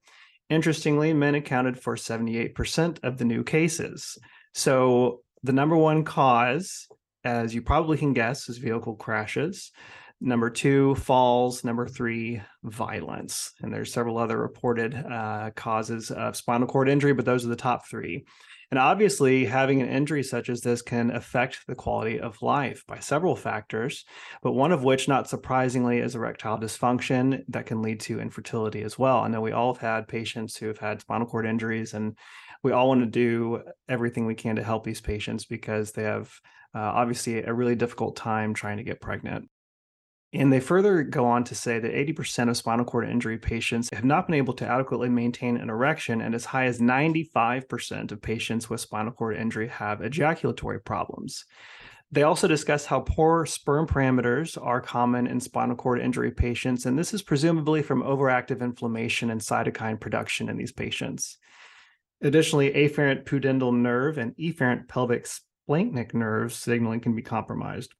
Interestingly, 0.52 1.14
men 1.14 1.36
accounted 1.36 1.80
for 1.80 1.96
78% 1.96 3.00
of 3.04 3.18
the 3.18 3.24
new 3.24 3.42
cases. 3.42 4.18
So 4.54 5.22
the 5.44 5.54
number 5.54 5.78
one 5.78 6.04
cause, 6.04 6.90
as 7.24 7.56
you 7.56 7.62
probably 7.62 7.98
can 7.98 8.12
guess, 8.12 8.50
is 8.50 8.58
vehicle 8.58 8.96
crashes. 8.96 9.72
Number 10.20 10.50
two, 10.50 10.96
falls. 10.96 11.64
Number 11.64 11.88
three, 11.88 12.42
violence. 12.64 13.54
And 13.62 13.74
there's 13.74 13.94
several 13.94 14.18
other 14.18 14.38
reported 14.38 14.94
uh, 14.94 15.52
causes 15.56 16.12
of 16.12 16.36
spinal 16.36 16.68
cord 16.68 16.90
injury, 16.90 17.14
but 17.14 17.24
those 17.24 17.46
are 17.46 17.50
the 17.50 17.56
top 17.56 17.88
three. 17.90 18.26
And 18.72 18.80
obviously, 18.80 19.44
having 19.44 19.82
an 19.82 19.90
injury 19.90 20.24
such 20.24 20.50
as 20.50 20.62
this 20.62 20.82
can 20.82 21.12
affect 21.12 21.68
the 21.68 21.76
quality 21.76 22.22
of 22.22 22.42
life 22.42 22.86
by 22.88 23.00
several 23.00 23.36
factors, 23.36 24.06
but 24.42 24.54
one 24.54 24.72
of 24.72 24.86
which, 24.86 25.10
not 25.10 25.28
surprisingly, 25.28 26.00
is 26.00 26.16
erectile 26.16 26.58
dysfunction 26.58 27.44
that 27.50 27.66
can 27.66 27.82
lead 27.82 28.00
to 28.02 28.22
infertility 28.22 28.82
as 28.84 28.98
well. 28.98 29.20
I 29.20 29.28
know 29.28 29.42
we 29.42 29.52
all 29.52 29.74
have 29.74 29.82
had 29.82 30.08
patients 30.08 30.56
who 30.56 30.68
have 30.68 30.78
had 30.78 31.02
spinal 31.02 31.28
cord 31.28 31.46
injuries, 31.46 31.94
and 31.94 32.18
we 32.64 32.72
all 32.72 32.88
want 32.88 33.02
to 33.02 33.08
do 33.08 33.62
everything 33.90 34.26
we 34.26 34.36
can 34.36 34.56
to 34.56 34.64
help 34.64 34.86
these 34.86 35.02
patients 35.02 35.44
because 35.44 35.92
they 35.92 36.04
have 36.04 36.32
uh, 36.74 36.80
obviously 36.80 37.44
a 37.44 37.54
really 37.54 37.76
difficult 37.76 38.16
time 38.16 38.54
trying 38.54 38.78
to 38.78 38.84
get 38.84 39.02
pregnant. 39.02 39.50
And 40.34 40.52
they 40.52 40.62
further 40.62 41.04
go 41.04 41.26
on 41.26 41.44
to 41.46 41.56
say 41.56 41.80
that 41.80 41.94
80% 41.94 42.50
of 42.50 42.56
spinal 42.56 42.86
cord 42.86 43.10
injury 43.10 43.38
patients 43.38 43.90
have 43.92 44.06
not 44.06 44.28
been 44.28 44.36
able 44.36 44.54
to 44.54 44.68
adequately 44.68 45.10
maintain 45.10 45.58
an 45.58 45.70
erection, 45.70 46.22
and 46.22 46.34
as 46.34 46.46
high 46.46 46.66
as 46.66 46.80
95% 46.80 48.12
of 48.12 48.22
patients 48.22 48.70
with 48.70 48.80
spinal 48.80 49.12
cord 49.12 49.36
injury 49.36 49.68
have 49.68 50.02
ejaculatory 50.02 50.80
problems. 50.80 51.44
They 52.14 52.24
also 52.24 52.48
discuss 52.48 52.86
how 52.86 53.02
poor 53.02 53.46
sperm 53.46 53.88
parameters 53.88 54.58
are 54.62 54.82
common 54.82 55.28
in 55.28 55.40
spinal 55.40 55.76
cord 55.76 56.02
injury 56.02 56.32
patients, 56.32 56.86
and 56.86 56.98
this 56.98 57.14
is 57.14 57.22
presumably 57.22 57.82
from 57.82 58.04
overactive 58.04 58.62
inflammation 58.62 59.30
and 59.32 59.42
cytokine 59.42 60.00
production 60.00 60.50
in 60.50 60.58
these 60.58 60.74
patients. 60.74 61.38
Additionally, 62.22 62.72
afferent 62.72 63.26
pudendal 63.26 63.74
nerve 63.74 64.18
and 64.18 64.36
efferent 64.38 64.88
pelvic 64.88 65.26
splanchnic 65.26 66.14
nerve 66.14 66.54
signaling 66.54 67.00
can 67.00 67.16
be 67.16 67.22
compromised. 67.22 67.94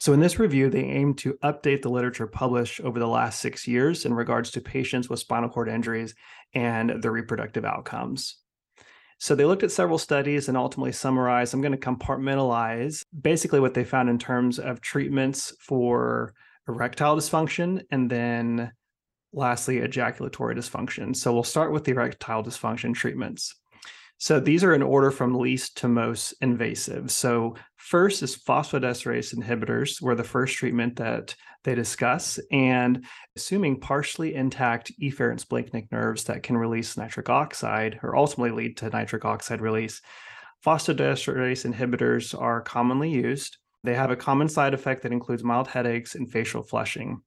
So, 0.00 0.12
in 0.12 0.20
this 0.20 0.38
review, 0.38 0.70
they 0.70 0.84
aim 0.84 1.14
to 1.14 1.34
update 1.42 1.82
the 1.82 1.90
literature 1.90 2.28
published 2.28 2.80
over 2.80 2.98
the 3.00 3.06
last 3.08 3.40
six 3.40 3.66
years 3.66 4.04
in 4.04 4.14
regards 4.14 4.52
to 4.52 4.60
patients 4.60 5.08
with 5.08 5.18
spinal 5.18 5.48
cord 5.48 5.68
injuries 5.68 6.14
and 6.54 7.02
their 7.02 7.10
reproductive 7.10 7.64
outcomes. 7.64 8.36
So 9.20 9.34
they 9.34 9.44
looked 9.44 9.64
at 9.64 9.72
several 9.72 9.98
studies 9.98 10.48
and 10.48 10.56
ultimately 10.56 10.92
summarized. 10.92 11.52
I'm 11.52 11.60
going 11.60 11.72
to 11.72 11.78
compartmentalize 11.78 13.04
basically 13.20 13.58
what 13.58 13.74
they 13.74 13.82
found 13.82 14.08
in 14.08 14.18
terms 14.18 14.60
of 14.60 14.80
treatments 14.80 15.52
for 15.58 16.34
erectile 16.68 17.16
dysfunction 17.16 17.82
and 17.90 18.08
then 18.08 18.70
lastly 19.32 19.78
ejaculatory 19.78 20.54
dysfunction. 20.54 21.16
So 21.16 21.32
we'll 21.32 21.42
start 21.42 21.72
with 21.72 21.84
the 21.84 21.92
erectile 21.92 22.44
dysfunction 22.44 22.94
treatments. 22.94 23.56
So 24.20 24.40
these 24.40 24.64
are 24.64 24.74
in 24.74 24.82
order 24.82 25.12
from 25.12 25.38
least 25.38 25.76
to 25.78 25.88
most 25.88 26.34
invasive. 26.40 27.12
So 27.12 27.54
first 27.76 28.22
is 28.22 28.36
phosphodiesterase 28.36 29.32
inhibitors, 29.32 30.02
were 30.02 30.16
the 30.16 30.24
first 30.24 30.56
treatment 30.56 30.96
that 30.96 31.36
they 31.62 31.76
discuss, 31.76 32.40
and 32.50 33.04
assuming 33.36 33.78
partially 33.78 34.34
intact 34.34 34.92
efferent 35.00 35.44
splanchnic 35.44 35.90
nerves 35.92 36.24
that 36.24 36.42
can 36.42 36.56
release 36.56 36.96
nitric 36.96 37.28
oxide 37.30 38.00
or 38.02 38.16
ultimately 38.16 38.50
lead 38.50 38.76
to 38.78 38.90
nitric 38.90 39.24
oxide 39.24 39.60
release. 39.60 40.02
Phosphodiesterase 40.66 41.72
inhibitors 41.72 42.38
are 42.38 42.60
commonly 42.60 43.10
used. 43.10 43.58
They 43.84 43.94
have 43.94 44.10
a 44.10 44.16
common 44.16 44.48
side 44.48 44.74
effect 44.74 45.02
that 45.02 45.12
includes 45.12 45.44
mild 45.44 45.68
headaches 45.68 46.16
and 46.16 46.28
facial 46.28 46.64
flushing. 46.64 47.22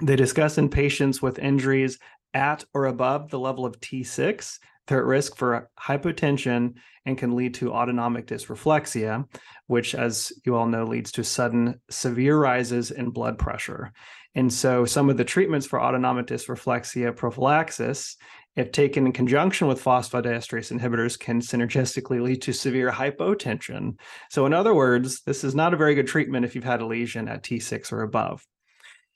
They 0.00 0.16
discuss 0.16 0.56
in 0.56 0.70
patients 0.70 1.20
with 1.20 1.38
injuries 1.38 1.98
at 2.32 2.64
or 2.72 2.86
above 2.86 3.30
the 3.30 3.38
level 3.38 3.66
of 3.66 3.78
T6 3.80 4.58
they're 4.86 5.00
at 5.00 5.04
risk 5.04 5.36
for 5.36 5.70
hypotension 5.80 6.74
and 7.06 7.18
can 7.18 7.36
lead 7.36 7.54
to 7.54 7.72
autonomic 7.72 8.26
dysreflexia, 8.26 9.26
which, 9.66 9.94
as 9.94 10.32
you 10.44 10.56
all 10.56 10.66
know, 10.66 10.84
leads 10.84 11.12
to 11.12 11.24
sudden 11.24 11.80
severe 11.90 12.38
rises 12.38 12.90
in 12.90 13.10
blood 13.10 13.38
pressure. 13.38 13.92
And 14.34 14.52
so, 14.52 14.84
some 14.84 15.10
of 15.10 15.16
the 15.16 15.24
treatments 15.24 15.66
for 15.66 15.80
autonomic 15.80 16.26
dysreflexia 16.26 17.14
prophylaxis, 17.14 18.16
if 18.56 18.72
taken 18.72 19.06
in 19.06 19.12
conjunction 19.12 19.68
with 19.68 19.82
phosphodiesterase 19.82 20.76
inhibitors, 20.76 21.18
can 21.18 21.40
synergistically 21.40 22.20
lead 22.20 22.42
to 22.42 22.52
severe 22.52 22.90
hypotension. 22.90 23.98
So, 24.30 24.46
in 24.46 24.52
other 24.52 24.74
words, 24.74 25.22
this 25.22 25.44
is 25.44 25.54
not 25.54 25.74
a 25.74 25.78
very 25.78 25.94
good 25.94 26.08
treatment 26.08 26.44
if 26.44 26.54
you've 26.54 26.64
had 26.64 26.80
a 26.80 26.86
lesion 26.86 27.28
at 27.28 27.42
T6 27.42 27.92
or 27.92 28.02
above. 28.02 28.44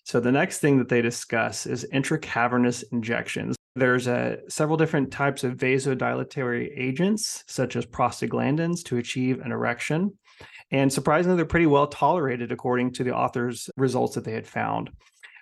So, 0.04 0.20
the 0.20 0.32
next 0.32 0.58
thing 0.58 0.78
that 0.78 0.88
they 0.88 1.02
discuss 1.02 1.66
is 1.66 1.86
intracavernous 1.92 2.84
injections. 2.92 3.57
There's 3.78 4.06
a, 4.06 4.38
several 4.48 4.76
different 4.76 5.12
types 5.12 5.44
of 5.44 5.56
vasodilatory 5.56 6.70
agents, 6.76 7.44
such 7.46 7.76
as 7.76 7.86
prostaglandins, 7.86 8.82
to 8.84 8.96
achieve 8.96 9.40
an 9.40 9.52
erection. 9.52 10.18
And 10.70 10.92
surprisingly, 10.92 11.36
they're 11.36 11.46
pretty 11.46 11.66
well 11.66 11.86
tolerated 11.86 12.52
according 12.52 12.92
to 12.94 13.04
the 13.04 13.14
author's 13.14 13.70
results 13.76 14.14
that 14.14 14.24
they 14.24 14.32
had 14.32 14.46
found. 14.46 14.90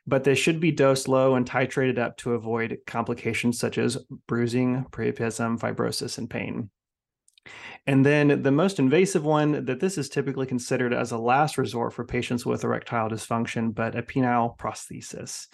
But 0.06 0.22
they 0.22 0.36
should 0.36 0.60
be 0.60 0.70
dosed 0.70 1.08
low 1.08 1.34
and 1.34 1.48
titrated 1.48 1.98
up 1.98 2.16
to 2.18 2.34
avoid 2.34 2.78
complications 2.86 3.58
such 3.58 3.76
as 3.76 3.98
bruising, 4.28 4.84
priapism, 4.90 5.58
fibrosis, 5.58 6.18
and 6.18 6.30
pain. 6.30 6.70
And 7.86 8.04
then 8.04 8.42
the 8.42 8.50
most 8.50 8.78
invasive 8.78 9.24
one 9.24 9.64
that 9.66 9.80
this 9.80 9.96
is 9.98 10.08
typically 10.08 10.46
considered 10.46 10.92
as 10.92 11.12
a 11.12 11.18
last 11.18 11.56
resort 11.56 11.92
for 11.92 12.04
patients 12.04 12.44
with 12.44 12.64
erectile 12.64 13.08
dysfunction, 13.08 13.74
but 13.74 13.96
a 13.96 14.02
penile 14.02 14.58
prosthesis. 14.58 15.46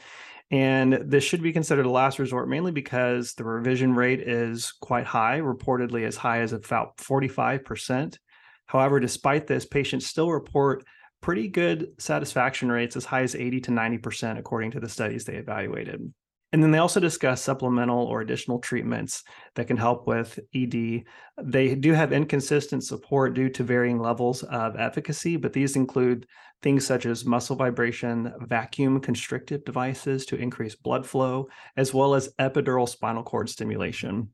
And 0.53 0.93
this 0.93 1.25
should 1.25 1.43
be 1.43 1.53
considered 1.53 1.87
a 1.87 1.91
last 1.91 2.19
resort 2.19 2.47
mainly 2.47 2.73
because 2.73 3.33
the 3.33 3.45
revision 3.45 3.95
rate 3.95 4.21
is 4.21 4.71
quite 4.83 5.07
high, 5.07 5.41
reportedly 5.41 6.07
as 6.07 6.15
high 6.15 6.41
as 6.41 6.53
about 6.53 6.99
45%. 6.99 8.19
However, 8.67 9.01
despite 9.01 9.47
this, 9.47 9.65
patients 9.65 10.07
still 10.07 10.31
report 10.31 10.85
pretty 11.23 11.49
good 11.49 11.89
satisfaction 11.99 12.71
rates 12.71 12.97
as 12.97 13.07
high 13.07 13.23
as 13.23 13.35
80 13.35 13.63
to 13.63 13.71
90%, 13.71 14.39
according 14.39 14.73
to 14.73 14.81
the 14.81 14.91
studies 14.91 15.25
they 15.25 15.37
evaluated. 15.37 16.13
And 16.53 16.63
then 16.63 16.71
they 16.71 16.79
also 16.79 17.01
discuss 17.01 17.43
supplemental 17.43 18.05
or 18.05 18.21
additional 18.21 18.59
treatments 18.59 19.25
that 19.55 19.67
can 19.67 19.79
help 19.79 20.07
with 20.07 20.39
ED. 20.55 21.05
They 21.43 21.75
do 21.75 21.93
have 21.93 22.13
inconsistent 22.13 22.85
support 22.85 23.35
due 23.35 23.49
to 23.51 23.65
varying 23.65 23.99
levels 23.99 24.43
of 24.43 24.77
efficacy, 24.77 25.37
but 25.37 25.55
these 25.55 25.77
include 25.77 26.27
things 26.63 26.87
such 26.87 27.07
as 27.07 27.25
muscle 27.25 27.57
vibration, 27.57 28.33
vacuum 28.41 29.01
constrictive 29.01 29.65
devices 29.65 30.27
to 30.27 30.37
increase 30.37 30.77
blood 30.77 31.07
flow, 31.07 31.49
as 31.77 31.95
well 31.95 32.15
as 32.15 32.33
epidural 32.39 32.89
spinal 32.89 33.23
cord 33.23 33.49
stimulation. 33.49 34.29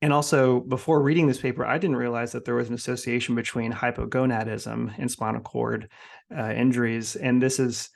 And 0.00 0.12
also, 0.12 0.60
before 0.60 1.00
reading 1.00 1.28
this 1.28 1.40
paper, 1.40 1.64
I 1.64 1.78
didn't 1.78 1.96
realize 1.96 2.32
that 2.32 2.44
there 2.44 2.56
was 2.56 2.68
an 2.68 2.74
association 2.74 3.36
between 3.36 3.72
hypogonadism 3.72 4.94
and 4.98 5.10
spinal 5.10 5.42
cord 5.42 5.88
uh, 6.36 6.50
injuries. 6.50 7.14
And 7.14 7.40
this 7.40 7.60
is 7.60 7.88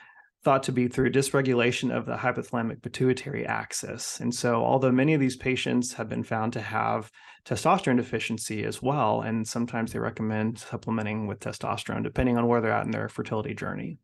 thought 0.47 0.63
to 0.63 0.71
be 0.71 0.87
through 0.87 1.11
dysregulation 1.11 1.93
of 1.93 2.07
the 2.07 2.15
hypothalamic 2.15 2.81
pituitary 2.81 3.45
axis. 3.45 4.21
And 4.21 4.33
so, 4.33 4.65
although 4.65 4.93
many 4.93 5.13
of 5.13 5.19
these 5.19 5.37
patients 5.37 5.95
have 5.95 6.09
been 6.09 6.23
found 6.23 6.53
to 6.53 6.61
have 6.61 7.11
testosterone 7.45 7.97
deficiency 7.97 8.63
as 8.63 8.81
well, 8.81 9.23
and 9.23 9.45
sometimes 9.45 9.93
they 9.93 9.99
recommend 9.99 10.61
supplementing 10.61 11.27
with 11.27 11.41
testosterone 11.41 12.05
depending 12.05 12.39
on 12.39 12.47
where 12.47 12.61
they're 12.61 12.71
at 12.71 12.85
in 12.85 12.93
their 12.93 13.09
fertility 13.09 13.55
journey. 13.55 13.99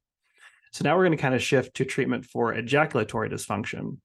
So, 0.72 0.82
now 0.82 0.96
we're 0.96 1.04
going 1.04 1.16
to 1.16 1.22
kind 1.22 1.36
of 1.36 1.44
shift 1.44 1.76
to 1.76 1.84
treatment 1.84 2.26
for 2.26 2.52
ejaculatory 2.52 3.30
dysfunction. 3.30 3.98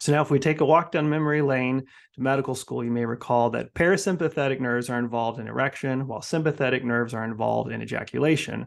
So, 0.00 0.12
now 0.12 0.22
if 0.22 0.30
we 0.30 0.38
take 0.38 0.62
a 0.62 0.64
walk 0.64 0.92
down 0.92 1.10
memory 1.10 1.42
lane 1.42 1.82
to 2.14 2.22
medical 2.22 2.54
school, 2.54 2.82
you 2.82 2.90
may 2.90 3.04
recall 3.04 3.50
that 3.50 3.74
parasympathetic 3.74 4.60
nerves 4.60 4.88
are 4.88 4.98
involved 4.98 5.40
in 5.40 5.46
erection, 5.46 6.06
while 6.06 6.22
sympathetic 6.22 6.86
nerves 6.86 7.12
are 7.12 7.24
involved 7.24 7.70
in 7.70 7.82
ejaculation 7.82 8.66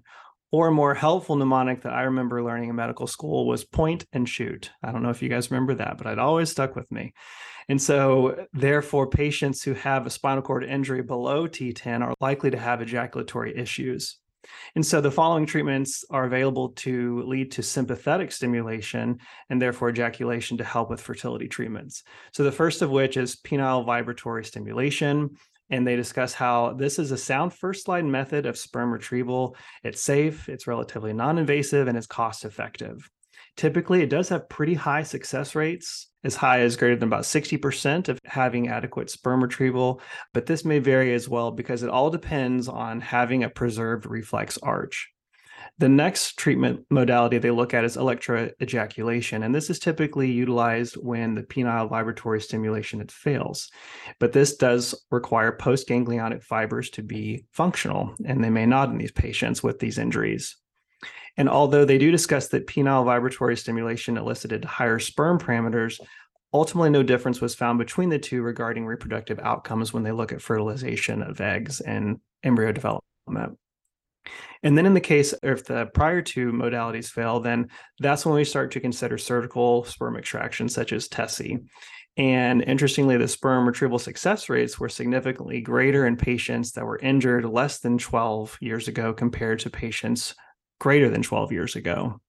or 0.51 0.67
a 0.67 0.71
more 0.71 0.93
helpful 0.93 1.35
mnemonic 1.35 1.83
that 1.83 1.93
I 1.93 2.03
remember 2.03 2.43
learning 2.43 2.69
in 2.69 2.75
medical 2.75 3.07
school 3.07 3.47
was 3.47 3.63
point 3.63 4.05
and 4.13 4.27
shoot. 4.27 4.71
I 4.83 4.91
don't 4.91 5.03
know 5.03 5.09
if 5.09 5.21
you 5.21 5.29
guys 5.29 5.51
remember 5.51 5.75
that, 5.75 5.97
but 5.97 6.07
it 6.07 6.19
always 6.19 6.49
stuck 6.49 6.75
with 6.75 6.91
me. 6.91 7.13
And 7.67 7.79
so, 7.79 8.47
therefore, 8.51 9.07
patients 9.07 9.61
who 9.61 9.75
have 9.75 10.07
a 10.07 10.09
spinal 10.09 10.41
cord 10.41 10.63
injury 10.63 11.03
below 11.03 11.47
T10 11.47 12.01
are 12.01 12.15
likely 12.19 12.49
to 12.49 12.57
have 12.57 12.81
ejaculatory 12.81 13.55
issues. 13.55 14.17
And 14.73 14.83
so, 14.83 15.01
the 15.01 15.11
following 15.11 15.45
treatments 15.45 16.03
are 16.09 16.25
available 16.25 16.69
to 16.69 17.21
lead 17.23 17.51
to 17.51 17.63
sympathetic 17.63 18.31
stimulation 18.31 19.19
and 19.51 19.61
therefore 19.61 19.89
ejaculation 19.89 20.57
to 20.57 20.63
help 20.63 20.89
with 20.89 20.99
fertility 20.99 21.47
treatments. 21.47 22.03
So, 22.31 22.43
the 22.43 22.51
first 22.51 22.81
of 22.81 22.89
which 22.89 23.17
is 23.17 23.35
penile 23.35 23.85
vibratory 23.85 24.45
stimulation 24.45 25.37
and 25.69 25.85
they 25.85 25.95
discuss 25.95 26.33
how 26.33 26.73
this 26.73 26.99
is 26.99 27.11
a 27.11 27.17
sound 27.17 27.53
first 27.53 27.87
line 27.87 28.09
method 28.09 28.45
of 28.45 28.57
sperm 28.57 28.91
retrieval. 28.91 29.55
It's 29.83 30.01
safe, 30.01 30.49
it's 30.49 30.67
relatively 30.67 31.13
non 31.13 31.37
invasive, 31.37 31.87
and 31.87 31.97
it's 31.97 32.07
cost 32.07 32.45
effective. 32.45 33.09
Typically, 33.55 34.01
it 34.01 34.09
does 34.09 34.29
have 34.29 34.49
pretty 34.49 34.73
high 34.73 35.03
success 35.03 35.53
rates, 35.55 36.09
as 36.23 36.35
high 36.35 36.61
as 36.61 36.75
greater 36.75 36.95
than 36.95 37.09
about 37.09 37.23
60% 37.23 38.09
of 38.09 38.19
having 38.25 38.67
adequate 38.67 39.09
sperm 39.09 39.41
retrieval, 39.41 40.01
but 40.33 40.45
this 40.45 40.65
may 40.65 40.79
vary 40.79 41.13
as 41.13 41.29
well 41.29 41.51
because 41.51 41.83
it 41.83 41.89
all 41.89 42.09
depends 42.09 42.67
on 42.67 43.01
having 43.01 43.43
a 43.43 43.49
preserved 43.49 44.05
reflex 44.05 44.57
arch. 44.59 45.09
The 45.79 45.87
next 45.87 46.37
treatment 46.37 46.85
modality 46.89 47.37
they 47.37 47.51
look 47.51 47.73
at 47.73 47.85
is 47.85 47.95
electroejaculation, 47.95 49.45
and 49.45 49.55
this 49.55 49.69
is 49.69 49.79
typically 49.79 50.29
utilized 50.29 50.95
when 50.95 51.35
the 51.35 51.43
penile 51.43 51.89
vibratory 51.89 52.41
stimulation 52.41 52.99
it 52.99 53.09
fails. 53.09 53.71
But 54.19 54.33
this 54.33 54.57
does 54.57 54.93
require 55.09 55.57
postganglionic 55.57 56.43
fibers 56.43 56.89
to 56.91 57.01
be 57.01 57.45
functional, 57.53 58.13
and 58.25 58.43
they 58.43 58.49
may 58.49 58.65
not 58.65 58.89
in 58.89 58.97
these 58.97 59.13
patients 59.13 59.63
with 59.63 59.79
these 59.79 59.97
injuries. 59.97 60.57
And 61.37 61.47
although 61.47 61.85
they 61.85 61.97
do 61.97 62.11
discuss 62.11 62.49
that 62.49 62.67
penile 62.67 63.05
vibratory 63.05 63.55
stimulation 63.55 64.17
elicited 64.17 64.65
higher 64.65 64.99
sperm 64.99 65.39
parameters, 65.39 66.01
ultimately 66.53 66.89
no 66.89 67.03
difference 67.03 67.39
was 67.39 67.55
found 67.55 67.79
between 67.79 68.09
the 68.09 68.19
two 68.19 68.41
regarding 68.41 68.85
reproductive 68.85 69.39
outcomes 69.39 69.93
when 69.93 70.03
they 70.03 70.11
look 70.11 70.33
at 70.33 70.41
fertilization 70.41 71.21
of 71.23 71.39
eggs 71.39 71.79
and 71.79 72.19
embryo 72.43 72.73
development. 72.73 73.57
And 74.63 74.77
then 74.77 74.85
in 74.85 74.93
the 74.93 74.99
case 75.01 75.33
if 75.41 75.65
the 75.65 75.87
prior 75.93 76.21
two 76.21 76.51
modalities 76.51 77.09
fail, 77.09 77.39
then 77.39 77.69
that's 77.99 78.25
when 78.25 78.35
we 78.35 78.43
start 78.43 78.71
to 78.71 78.79
consider 78.79 79.17
surgical 79.17 79.85
sperm 79.85 80.17
extraction, 80.17 80.67
such 80.67 80.91
as 80.91 81.07
TESE. 81.07 81.59
And 82.17 82.61
interestingly, 82.63 83.15
the 83.15 83.29
sperm 83.29 83.65
retrieval 83.65 83.99
success 83.99 84.49
rates 84.49 84.77
were 84.77 84.89
significantly 84.89 85.61
greater 85.61 86.05
in 86.05 86.17
patients 86.17 86.73
that 86.73 86.85
were 86.85 86.99
injured 86.99 87.45
less 87.45 87.79
than 87.79 87.97
12 87.97 88.57
years 88.59 88.89
ago 88.89 89.13
compared 89.13 89.59
to 89.59 89.69
patients 89.69 90.35
greater 90.79 91.09
than 91.09 91.23
12 91.23 91.53
years 91.53 91.75
ago. 91.77 92.19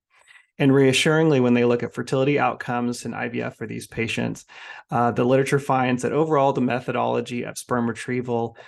And 0.61 0.75
reassuringly, 0.75 1.41
when 1.41 1.55
they 1.55 1.65
look 1.65 1.83
at 1.83 1.95
fertility 1.95 2.39
outcomes 2.39 3.07
in 3.07 3.13
IVF 3.13 3.57
for 3.57 3.67
these 3.67 3.87
patients, 3.87 4.45
uh, 4.91 5.11
the 5.11 5.25
literature 5.25 5.59
finds 5.59 6.03
that 6.03 6.13
overall 6.13 6.53
the 6.53 6.61
methodology 6.61 7.45
of 7.45 7.57
sperm 7.57 7.89
retrieval 7.89 8.59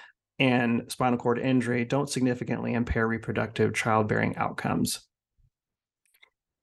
and 0.43 0.91
spinal 0.91 1.21
cord 1.21 1.39
injury 1.39 1.85
don't 1.85 2.11
significantly 2.11 2.73
impair 2.73 3.07
reproductive 3.07 3.75
childbearing 3.75 4.37
outcomes. 4.37 5.07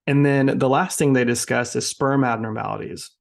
And 0.05 0.25
then 0.25 0.57
the 0.57 0.67
last 0.67 0.99
thing 0.99 1.13
they 1.13 1.23
discuss 1.23 1.77
is 1.77 1.87
sperm 1.87 2.25
abnormalities. 2.25 3.11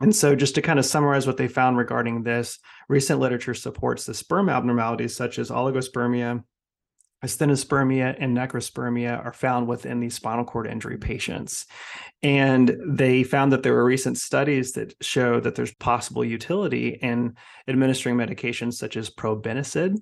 And 0.00 0.16
so, 0.16 0.34
just 0.34 0.54
to 0.54 0.62
kind 0.62 0.78
of 0.78 0.86
summarize 0.86 1.26
what 1.26 1.36
they 1.36 1.48
found 1.48 1.76
regarding 1.76 2.22
this, 2.22 2.58
recent 2.88 3.20
literature 3.20 3.52
supports 3.52 4.06
the 4.06 4.14
sperm 4.14 4.48
abnormalities 4.48 5.14
such 5.14 5.38
as 5.38 5.50
oligospermia, 5.50 6.42
asthenospermia 7.24 8.16
and 8.18 8.36
necrospermia 8.36 9.24
are 9.24 9.32
found 9.32 9.66
within 9.66 9.98
these 9.98 10.14
spinal 10.14 10.44
cord 10.44 10.66
injury 10.66 10.98
patients. 10.98 11.66
And 12.22 12.76
they 12.86 13.22
found 13.22 13.52
that 13.52 13.62
there 13.62 13.72
were 13.72 13.84
recent 13.84 14.18
studies 14.18 14.72
that 14.72 14.94
show 15.02 15.40
that 15.40 15.54
there's 15.54 15.74
possible 15.74 16.24
utility 16.24 16.98
in 17.00 17.34
administering 17.66 18.16
medications 18.16 18.74
such 18.74 18.96
as 18.96 19.10
probenecid 19.10 19.96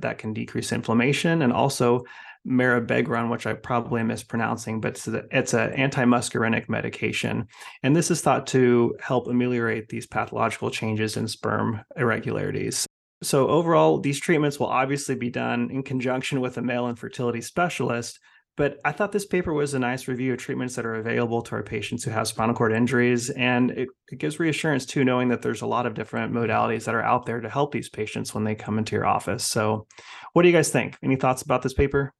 that 0.00 0.18
can 0.18 0.32
decrease 0.32 0.72
inflammation 0.72 1.42
and 1.42 1.52
also 1.52 2.04
mirabegron, 2.46 3.28
which 3.28 3.46
I 3.46 3.54
probably 3.54 4.02
am 4.02 4.06
mispronouncing, 4.06 4.80
but 4.80 4.94
it's 5.32 5.54
an 5.54 5.72
antimuscarinic 5.72 6.68
medication. 6.68 7.48
And 7.82 7.96
this 7.96 8.10
is 8.10 8.20
thought 8.20 8.46
to 8.48 8.94
help 9.00 9.26
ameliorate 9.26 9.88
these 9.88 10.06
pathological 10.06 10.70
changes 10.70 11.16
in 11.16 11.26
sperm 11.26 11.80
irregularities. 11.96 12.85
So, 13.22 13.48
overall, 13.48 13.98
these 13.98 14.20
treatments 14.20 14.60
will 14.60 14.66
obviously 14.66 15.14
be 15.14 15.30
done 15.30 15.70
in 15.70 15.82
conjunction 15.82 16.40
with 16.40 16.58
a 16.58 16.62
male 16.62 16.88
infertility 16.88 17.40
specialist. 17.40 18.18
But 18.56 18.78
I 18.86 18.92
thought 18.92 19.12
this 19.12 19.26
paper 19.26 19.52
was 19.52 19.74
a 19.74 19.78
nice 19.78 20.08
review 20.08 20.32
of 20.32 20.38
treatments 20.38 20.76
that 20.76 20.86
are 20.86 20.94
available 20.94 21.42
to 21.42 21.52
our 21.52 21.62
patients 21.62 22.04
who 22.04 22.10
have 22.10 22.26
spinal 22.26 22.54
cord 22.54 22.72
injuries. 22.72 23.28
And 23.30 23.70
it, 23.70 23.88
it 24.10 24.18
gives 24.18 24.40
reassurance 24.40 24.86
too, 24.86 25.04
knowing 25.04 25.28
that 25.28 25.42
there's 25.42 25.60
a 25.60 25.66
lot 25.66 25.84
of 25.84 25.92
different 25.92 26.32
modalities 26.32 26.84
that 26.84 26.94
are 26.94 27.02
out 27.02 27.26
there 27.26 27.40
to 27.40 27.50
help 27.50 27.72
these 27.72 27.90
patients 27.90 28.34
when 28.34 28.44
they 28.44 28.54
come 28.54 28.78
into 28.78 28.96
your 28.96 29.04
office. 29.04 29.44
So, 29.44 29.86
what 30.32 30.42
do 30.42 30.48
you 30.48 30.54
guys 30.54 30.70
think? 30.70 30.96
Any 31.02 31.16
thoughts 31.16 31.42
about 31.42 31.62
this 31.62 31.74
paper? 31.74 32.14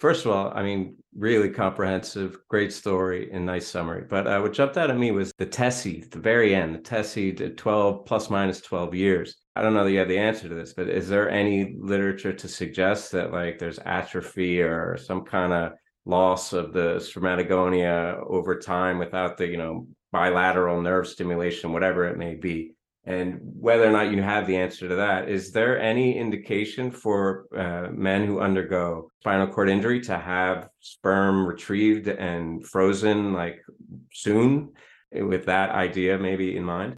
First 0.00 0.26
of 0.26 0.32
all, 0.32 0.52
I 0.54 0.62
mean, 0.62 0.96
really 1.16 1.48
comprehensive, 1.48 2.38
great 2.48 2.72
story, 2.72 3.30
and 3.32 3.46
nice 3.46 3.66
summary. 3.66 4.04
But 4.08 4.26
uh, 4.26 4.40
what 4.40 4.52
jumped 4.52 4.76
out 4.76 4.90
at 4.90 4.98
me 4.98 5.12
was 5.12 5.32
the 5.38 5.46
TESE, 5.46 6.10
the 6.10 6.18
very 6.18 6.54
end, 6.54 6.74
the 6.74 6.78
TESE, 6.80 7.56
12 7.56 8.04
plus 8.04 8.28
minus 8.28 8.60
12 8.60 8.94
years. 8.94 9.36
I 9.56 9.62
don't 9.62 9.74
know 9.74 9.84
that 9.84 9.92
you 9.92 9.98
have 10.00 10.08
the 10.08 10.18
answer 10.18 10.48
to 10.48 10.54
this, 10.54 10.72
but 10.72 10.88
is 10.88 11.08
there 11.08 11.30
any 11.30 11.76
literature 11.78 12.32
to 12.32 12.48
suggest 12.48 13.12
that 13.12 13.32
like 13.32 13.58
there's 13.58 13.78
atrophy 13.78 14.60
or 14.60 14.96
some 14.96 15.24
kind 15.24 15.52
of 15.52 15.72
loss 16.04 16.52
of 16.52 16.72
the 16.72 16.96
spermatogonia 16.96 18.20
over 18.26 18.58
time 18.58 18.98
without 18.98 19.36
the, 19.36 19.46
you 19.46 19.56
know, 19.56 19.86
bilateral 20.10 20.80
nerve 20.82 21.06
stimulation, 21.06 21.72
whatever 21.72 22.04
it 22.06 22.18
may 22.18 22.34
be? 22.34 22.74
And 23.06 23.38
whether 23.42 23.86
or 23.86 23.92
not 23.92 24.10
you 24.10 24.22
have 24.22 24.46
the 24.46 24.56
answer 24.56 24.88
to 24.88 24.96
that, 24.96 25.28
is 25.28 25.52
there 25.52 25.78
any 25.78 26.16
indication 26.16 26.90
for 26.90 27.46
uh, 27.56 27.92
men 27.92 28.26
who 28.26 28.40
undergo 28.40 29.10
spinal 29.20 29.46
cord 29.46 29.68
injury 29.68 30.00
to 30.02 30.16
have 30.16 30.68
sperm 30.80 31.46
retrieved 31.46 32.08
and 32.08 32.66
frozen 32.66 33.34
like 33.34 33.60
soon 34.12 34.72
with 35.12 35.46
that 35.46 35.70
idea 35.70 36.18
maybe 36.18 36.56
in 36.56 36.64
mind? 36.64 36.96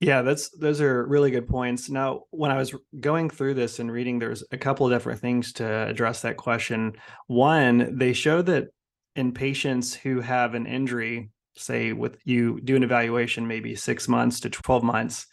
Yeah, 0.00 0.20
that's 0.22 0.50
those 0.50 0.82
are 0.82 1.06
really 1.06 1.30
good 1.30 1.48
points. 1.48 1.88
Now, 1.88 2.24
when 2.30 2.50
I 2.50 2.58
was 2.58 2.74
going 3.00 3.30
through 3.30 3.54
this 3.54 3.78
and 3.78 3.90
reading, 3.90 4.18
there's 4.18 4.44
a 4.52 4.58
couple 4.58 4.84
of 4.86 4.92
different 4.92 5.20
things 5.20 5.54
to 5.54 5.66
address 5.88 6.20
that 6.22 6.36
question. 6.36 6.96
One, 7.28 7.96
they 7.96 8.12
show 8.12 8.42
that 8.42 8.68
in 9.14 9.32
patients 9.32 9.94
who 9.94 10.20
have 10.20 10.54
an 10.54 10.66
injury, 10.66 11.30
say 11.56 11.94
with 11.94 12.18
you 12.24 12.60
do 12.60 12.76
an 12.76 12.82
evaluation 12.82 13.46
maybe 13.46 13.74
six 13.74 14.06
months 14.06 14.40
to 14.40 14.50
12 14.50 14.82
months 14.82 15.26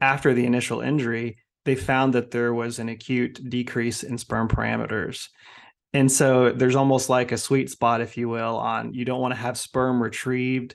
after 0.00 0.34
the 0.34 0.44
initial 0.46 0.80
injury, 0.80 1.38
they 1.64 1.76
found 1.76 2.12
that 2.14 2.32
there 2.32 2.52
was 2.52 2.80
an 2.80 2.88
acute 2.88 3.40
decrease 3.48 4.02
in 4.02 4.18
sperm 4.18 4.48
parameters. 4.48 5.28
And 5.92 6.10
so 6.10 6.50
there's 6.50 6.76
almost 6.76 7.08
like 7.08 7.30
a 7.30 7.38
sweet 7.38 7.70
spot, 7.70 8.00
if 8.00 8.16
you 8.16 8.28
will, 8.28 8.56
on 8.56 8.92
you 8.92 9.04
don't 9.04 9.20
want 9.20 9.34
to 9.34 9.40
have 9.40 9.56
sperm 9.56 10.02
retrieved 10.02 10.74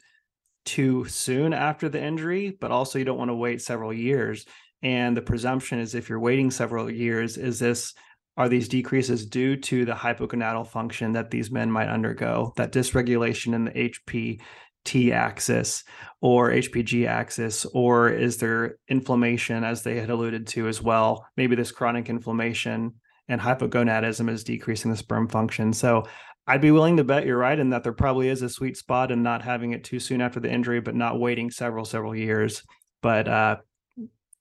too 0.65 1.06
soon 1.06 1.54
after 1.54 1.88
the 1.88 2.04
injury, 2.04 2.58
but 2.60 2.71
also 2.71 2.99
you 2.99 3.06
don't 3.06 3.17
want 3.17 3.30
to 3.30 3.36
wait 3.36 3.62
several 3.62 3.93
years. 3.93 4.45
And 4.82 5.15
the 5.15 5.21
presumption 5.21 5.80
is 5.80 5.95
if 5.95 6.10
you're 6.10 6.19
waiting 6.19 6.51
several 6.51 6.89
years, 6.89 7.38
is 7.38 7.60
this 7.60 7.93
are 8.38 8.49
these 8.49 8.67
decreases 8.67 9.25
due 9.25 9.56
to 9.56 9.86
the 9.86 9.93
hypogonadal 9.93 10.67
function 10.67 11.13
that 11.13 11.32
these 11.32 11.51
men 11.51 11.71
might 11.71 11.88
undergo, 11.88 12.54
that 12.58 12.73
dysregulation 12.73 13.54
in 13.54 13.65
the 13.65 13.71
HPT 13.71 15.12
axis 15.12 15.86
or 16.19 16.51
HPG 16.51 17.08
axis, 17.08 17.65
or 17.65 18.10
is 18.10 18.38
there 18.38 18.75
inflammation, 18.89 19.63
as 19.63 19.84
they 19.84 19.99
had 19.99 20.10
alluded 20.10 20.47
to 20.47 20.67
as 20.67 20.82
well? 20.82 21.25
Maybe 21.38 21.56
this 21.56 21.71
chronic 21.71 22.10
inflammation 22.10 22.95
and 23.28 23.41
hypogonadism 23.41 24.30
is 24.30 24.43
decreasing 24.43 24.91
the 24.91 24.97
sperm 24.97 25.28
function. 25.28 25.73
So 25.73 26.06
I'd 26.47 26.62
be 26.62 26.71
willing 26.71 26.97
to 26.97 27.03
bet 27.03 27.25
you're 27.25 27.38
right 27.38 27.58
in 27.58 27.71
that 27.71 27.84
there 27.84 27.93
probably 27.93 28.29
is 28.29 28.41
a 28.41 28.49
sweet 28.49 28.77
spot 28.77 29.12
in 29.12 29.23
not 29.23 29.41
having 29.41 29.71
it 29.71 29.84
too 29.84 29.99
soon 29.99 30.21
after 30.21 30.39
the 30.39 30.51
injury, 30.51 30.79
but 30.79 30.95
not 30.95 31.19
waiting 31.19 31.49
several, 31.49 31.86
several 31.86 32.15
years. 32.15 32.63
But 33.01 33.27
uh, 33.27 33.58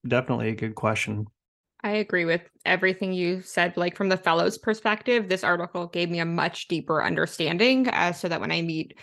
definitely 0.06 0.48
a 0.48 0.54
good 0.54 0.74
question. 0.74 1.26
I 1.82 1.92
agree 1.92 2.24
with 2.24 2.42
everything 2.64 3.12
you 3.12 3.42
said. 3.42 3.76
Like 3.76 3.96
from 3.96 4.08
the 4.08 4.16
fellows' 4.16 4.58
perspective, 4.58 5.28
this 5.28 5.44
article 5.44 5.86
gave 5.86 6.10
me 6.10 6.18
a 6.18 6.24
much 6.24 6.68
deeper 6.68 7.02
understanding, 7.04 7.88
uh, 7.88 8.12
so 8.12 8.28
that 8.28 8.40
when 8.40 8.52
I 8.52 8.62
meet 8.62 8.96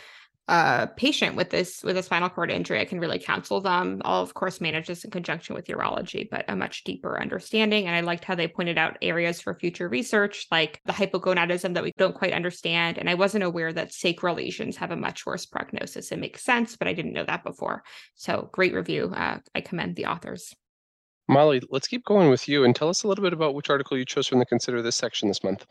a 0.48 0.90
patient 0.98 1.36
with 1.36 1.50
this 1.50 1.84
with 1.84 1.98
a 1.98 2.04
spinal 2.04 2.30
cord 2.30 2.52
injury, 2.52 2.80
I 2.80 2.86
can 2.86 3.00
really 3.00 3.20
counsel 3.20 3.62
them. 3.62 4.02
I'll 4.04 4.22
of 4.22 4.34
course 4.34 4.60
manage 4.60 4.88
this 4.88 5.06
in 5.06 5.12
conjunction 5.12 5.56
with 5.56 5.68
urology, 5.68 6.28
but 6.30 6.46
a 6.48 6.56
much 6.56 6.84
deeper 6.84 7.22
understanding. 7.22 7.88
And 7.88 7.96
I 7.96 8.02
liked 8.02 8.26
how 8.26 8.36
they 8.36 8.48
pointed 8.48 8.78
out 8.78 8.98
areas 9.02 9.40
for 9.40 9.54
future 9.54 9.88
research, 9.88 10.48
like 10.52 10.82
the 10.86 10.94
hypogonadism 10.94 11.74
that 11.74 11.84
we 11.84 11.94
don't 11.98 12.16
quite 12.16 12.34
understand. 12.34 12.98
And 12.98 13.10
I 13.10 13.14
wasn't 13.14 13.44
aware 13.44 13.72
that 13.72 13.94
sacral 13.94 14.36
lesions 14.36 14.78
have 14.78 14.92
a 14.92 14.98
much 14.98 15.26
worse 15.26 15.46
prognosis. 15.46 16.12
It 16.12 16.20
makes 16.20 16.44
sense, 16.44 16.76
but 16.76 16.88
I 16.88 16.94
didn't 16.94 17.14
know 17.14 17.26
that 17.26 17.44
before. 17.44 17.84
So 18.16 18.50
great 18.52 18.74
review. 18.74 19.14
Uh, 19.16 19.38
I 19.56 19.62
commend 19.62 19.96
the 19.96 20.08
authors. 20.08 20.54
Molly, 21.30 21.62
let's 21.70 21.88
keep 21.88 22.04
going 22.04 22.30
with 22.30 22.50
you 22.50 22.66
and 22.66 22.76
tell 22.76 22.90
us 22.90 23.04
a 23.04 23.08
little 23.08 23.24
bit 23.24 23.32
about 23.32 23.56
which 23.56 23.70
article 23.70 23.98
you 23.98 24.04
chose 24.04 24.28
from 24.28 24.40
the 24.40 24.46
Consider 24.46 24.82
This 24.82 24.98
section 24.98 25.30
this 25.30 25.44
month. 25.44 25.66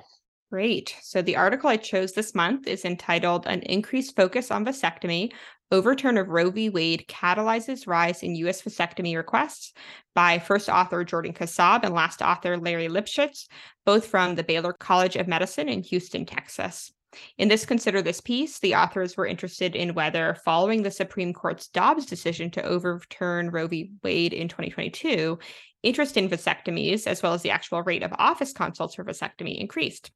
Great. 0.50 0.96
So 1.00 1.22
the 1.22 1.36
article 1.36 1.70
I 1.70 1.76
chose 1.76 2.12
this 2.12 2.34
month 2.34 2.66
is 2.66 2.84
entitled 2.84 3.46
An 3.46 3.62
Increased 3.62 4.16
Focus 4.16 4.50
on 4.50 4.64
Vasectomy 4.64 5.30
Overturn 5.70 6.18
of 6.18 6.28
Roe 6.28 6.50
v. 6.50 6.68
Wade 6.68 7.04
Catalyzes 7.06 7.86
Rise 7.86 8.24
in 8.24 8.34
U.S. 8.34 8.60
Vasectomy 8.60 9.16
Requests 9.16 9.72
by 10.12 10.40
first 10.40 10.68
author 10.68 11.04
Jordan 11.04 11.32
Kasab 11.32 11.84
and 11.84 11.94
last 11.94 12.20
author 12.20 12.56
Larry 12.56 12.88
Lipshultz, 12.88 13.46
both 13.86 14.06
from 14.06 14.34
the 14.34 14.42
Baylor 14.42 14.72
College 14.72 15.14
of 15.14 15.28
Medicine 15.28 15.68
in 15.68 15.84
Houston, 15.84 16.26
Texas. 16.26 16.90
In 17.38 17.46
this 17.46 17.64
Consider 17.64 18.02
This 18.02 18.20
piece, 18.20 18.58
the 18.58 18.74
authors 18.74 19.16
were 19.16 19.26
interested 19.26 19.76
in 19.76 19.94
whether, 19.94 20.36
following 20.44 20.82
the 20.82 20.90
Supreme 20.90 21.32
Court's 21.32 21.68
Dobbs 21.68 22.06
decision 22.06 22.50
to 22.52 22.64
overturn 22.64 23.50
Roe 23.50 23.68
v. 23.68 23.92
Wade 24.02 24.32
in 24.32 24.48
2022, 24.48 25.38
interest 25.84 26.16
in 26.16 26.28
vasectomies, 26.28 27.06
as 27.06 27.22
well 27.22 27.34
as 27.34 27.42
the 27.42 27.50
actual 27.50 27.84
rate 27.84 28.02
of 28.02 28.12
office 28.18 28.52
consults 28.52 28.96
for 28.96 29.04
vasectomy, 29.04 29.60
increased. 29.60 30.10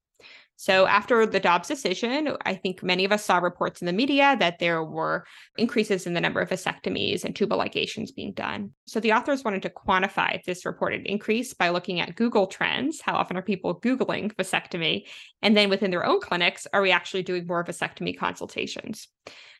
So, 0.57 0.87
after 0.87 1.27
the 1.27 1.41
Dobbs 1.41 1.69
decision, 1.69 2.37
I 2.45 2.55
think 2.55 2.83
many 2.83 3.05
of 3.05 3.13
us 3.13 3.25
saw 3.25 3.39
reports 3.39 3.83
in 3.83 3.87
the 3.87 3.93
media 3.93 4.37
that 4.39 4.61
there 4.61 4.85
were 4.85 5.25
increases 5.59 6.07
in 6.07 6.15
the 6.15 6.21
number 6.21 6.41
of 6.41 6.49
vasectomies 6.49 7.25
and 7.25 7.35
tubal 7.35 7.59
ligations 7.59 8.15
being 8.15 8.33
done. 8.33 8.71
So, 8.87 9.01
the 9.01 9.13
authors 9.13 9.43
wanted 9.43 9.63
to 9.63 9.71
quantify 9.71 10.43
this 10.45 10.65
reported 10.65 11.07
increase 11.07 11.55
by 11.55 11.71
looking 11.71 12.01
at 12.01 12.15
Google 12.15 12.47
trends. 12.47 13.01
How 13.01 13.15
often 13.15 13.37
are 13.37 13.43
people 13.43 13.81
Googling 13.81 14.33
vasectomy? 14.35 15.07
And 15.43 15.57
then 15.57 15.71
within 15.71 15.91
their 15.91 16.07
own 16.07 16.21
clinics, 16.21 16.67
are 16.73 16.83
we 16.83 16.93
actually 16.93 17.25
doing 17.25 17.47
more 17.47 17.65
vasectomy 17.65 18.17
consultations? 18.17 19.09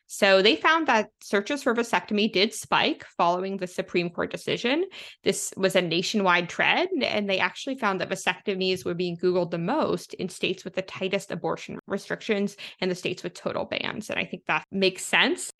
So 0.07 0.41
they 0.41 0.55
found 0.55 0.87
that 0.87 1.09
searches 1.21 1.63
for 1.63 1.73
vasectomy 1.73 2.31
did 2.31 2.53
spike 2.53 3.05
following 3.17 3.57
the 3.57 3.67
Supreme 3.67 4.09
Court 4.09 4.31
decision. 4.31 4.85
This 5.23 5.51
was 5.57 5.75
a 5.75 5.81
nationwide 5.81 6.47
trend, 6.47 7.03
and 7.03 7.29
they 7.29 7.39
actually 7.39 7.77
found 7.77 7.99
that 7.99 8.09
vasectomies 8.09 8.85
were 8.85 8.93
being 8.93 9.17
Googled 9.17 9.51
the 9.51 9.57
most 9.57 10.13
in 10.13 10.29
states 10.29 10.63
with 10.63 10.75
the 10.75 10.83
tightest 10.83 11.31
abortion 11.31 11.79
restrictions 11.87 12.55
and 12.79 12.91
the 12.91 12.95
states 12.95 13.23
with 13.23 13.33
total 13.33 13.65
bans. 13.65 14.09
And 14.09 14.19
I 14.19 14.25
think 14.25 14.43
that 14.47 14.65
makes 14.71 15.03
sense. 15.03 15.51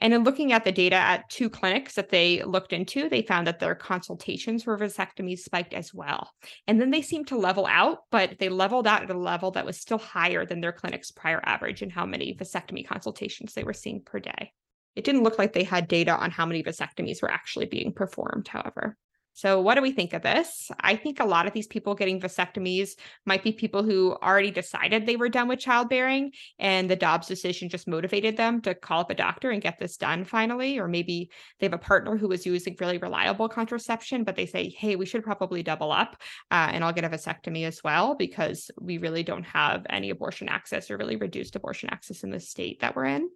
And 0.00 0.14
in 0.14 0.24
looking 0.24 0.52
at 0.52 0.64
the 0.64 0.72
data 0.72 0.96
at 0.96 1.28
two 1.28 1.50
clinics 1.50 1.94
that 1.94 2.08
they 2.08 2.42
looked 2.42 2.72
into, 2.72 3.08
they 3.08 3.22
found 3.22 3.46
that 3.46 3.60
their 3.60 3.74
consultations 3.74 4.64
for 4.64 4.76
vasectomies 4.78 5.40
spiked 5.40 5.74
as 5.74 5.92
well. 5.92 6.30
And 6.66 6.80
then 6.80 6.90
they 6.90 7.02
seemed 7.02 7.28
to 7.28 7.38
level 7.38 7.66
out, 7.66 7.98
but 8.10 8.38
they 8.38 8.48
leveled 8.48 8.86
out 8.86 9.02
at 9.02 9.10
a 9.10 9.18
level 9.18 9.50
that 9.52 9.66
was 9.66 9.78
still 9.78 9.98
higher 9.98 10.46
than 10.46 10.60
their 10.60 10.72
clinic's 10.72 11.10
prior 11.10 11.40
average 11.44 11.82
in 11.82 11.90
how 11.90 12.06
many 12.06 12.34
vasectomy 12.34 12.86
consultations 12.86 13.52
they 13.52 13.64
were 13.64 13.74
seeing 13.74 14.00
per 14.00 14.18
day. 14.18 14.52
It 14.96 15.04
didn't 15.04 15.22
look 15.22 15.38
like 15.38 15.52
they 15.52 15.64
had 15.64 15.86
data 15.86 16.16
on 16.16 16.30
how 16.30 16.46
many 16.46 16.62
vasectomies 16.62 17.22
were 17.22 17.30
actually 17.30 17.66
being 17.66 17.92
performed, 17.92 18.48
however. 18.48 18.96
So, 19.32 19.60
what 19.60 19.76
do 19.76 19.82
we 19.82 19.92
think 19.92 20.12
of 20.12 20.22
this? 20.22 20.70
I 20.80 20.96
think 20.96 21.20
a 21.20 21.24
lot 21.24 21.46
of 21.46 21.52
these 21.52 21.66
people 21.66 21.94
getting 21.94 22.20
vasectomies 22.20 22.90
might 23.24 23.42
be 23.42 23.52
people 23.52 23.82
who 23.82 24.16
already 24.22 24.50
decided 24.50 25.06
they 25.06 25.16
were 25.16 25.28
done 25.28 25.48
with 25.48 25.60
childbearing, 25.60 26.32
and 26.58 26.90
the 26.90 26.96
Dobbs 26.96 27.28
decision 27.28 27.68
just 27.68 27.88
motivated 27.88 28.36
them 28.36 28.60
to 28.62 28.74
call 28.74 29.00
up 29.00 29.10
a 29.10 29.14
doctor 29.14 29.50
and 29.50 29.62
get 29.62 29.78
this 29.78 29.96
done 29.96 30.24
finally. 30.24 30.78
Or 30.78 30.88
maybe 30.88 31.30
they 31.58 31.66
have 31.66 31.72
a 31.72 31.78
partner 31.78 32.16
who 32.16 32.28
was 32.28 32.44
using 32.44 32.76
really 32.80 32.98
reliable 32.98 33.48
contraception, 33.48 34.24
but 34.24 34.36
they 34.36 34.46
say, 34.46 34.68
hey, 34.68 34.96
we 34.96 35.06
should 35.06 35.24
probably 35.24 35.62
double 35.62 35.92
up 35.92 36.16
uh, 36.50 36.68
and 36.72 36.84
I'll 36.84 36.92
get 36.92 37.04
a 37.04 37.08
vasectomy 37.08 37.66
as 37.66 37.82
well 37.82 38.14
because 38.14 38.70
we 38.80 38.98
really 38.98 39.22
don't 39.22 39.46
have 39.46 39.86
any 39.88 40.10
abortion 40.10 40.48
access 40.48 40.90
or 40.90 40.96
really 40.96 41.16
reduced 41.16 41.56
abortion 41.56 41.90
access 41.90 42.22
in 42.22 42.30
the 42.30 42.40
state 42.40 42.80
that 42.80 42.96
we're 42.96 43.06
in. 43.06 43.30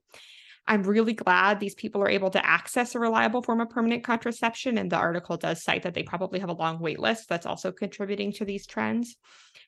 I'm 0.66 0.83
really 0.83 1.12
glad 1.12 1.61
these 1.61 1.74
people 1.74 2.03
are 2.03 2.09
able 2.09 2.31
to 2.31 2.44
access 2.44 2.94
a 2.94 2.98
reliable 2.98 3.42
form 3.42 3.61
of 3.61 3.68
permanent 3.68 4.03
contraception. 4.03 4.79
And 4.79 4.90
the 4.90 4.96
article 4.96 5.37
does 5.37 5.62
cite 5.62 5.83
that 5.83 5.94
they 5.94 6.03
probably 6.03 6.40
have 6.40 6.48
a 6.48 6.55
long 6.55 6.79
wait 6.79 6.98
list 6.98 7.29
that's 7.29 7.46
also 7.46 7.70
contributing 7.70 8.33
to 8.33 8.44
these 8.44 8.66
trends. 8.66 9.16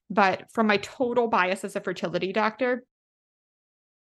But 0.08 0.44
from 0.52 0.66
my 0.66 0.78
total 0.78 1.28
bias 1.28 1.64
as 1.64 1.76
a 1.76 1.80
fertility 1.80 2.32
doctor, 2.32 2.84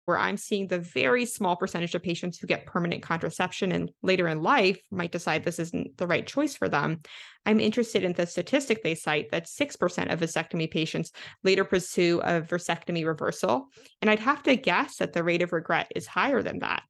where 0.05 0.17
I'm 0.17 0.37
seeing 0.37 0.67
the 0.67 0.79
very 0.79 1.25
small 1.25 1.55
percentage 1.55 1.95
of 1.95 2.03
patients 2.03 2.37
who 2.37 2.47
get 2.47 2.65
permanent 2.65 3.01
contraception 3.01 3.71
and 3.71 3.91
later 4.01 4.27
in 4.27 4.41
life 4.41 4.79
might 4.91 5.11
decide 5.11 5.43
this 5.43 5.59
isn't 5.59 5.97
the 5.97 6.07
right 6.07 6.25
choice 6.25 6.55
for 6.55 6.67
them. 6.67 7.01
I'm 7.45 7.59
interested 7.59 8.03
in 8.03 8.13
the 8.13 8.25
statistic 8.25 8.83
they 8.83 8.95
cite 8.95 9.31
that 9.31 9.47
6% 9.47 10.11
of 10.11 10.19
vasectomy 10.19 10.69
patients 10.69 11.11
later 11.43 11.63
pursue 11.63 12.19
a 12.23 12.41
vasectomy 12.41 13.05
reversal. 13.05 13.67
And 14.01 14.09
I'd 14.09 14.19
have 14.19 14.43
to 14.43 14.55
guess 14.55 14.97
that 14.97 15.13
the 15.13 15.23
rate 15.23 15.41
of 15.41 15.53
regret 15.53 15.91
is 15.95 16.07
higher 16.07 16.41
than 16.41 16.59
that 16.59 16.83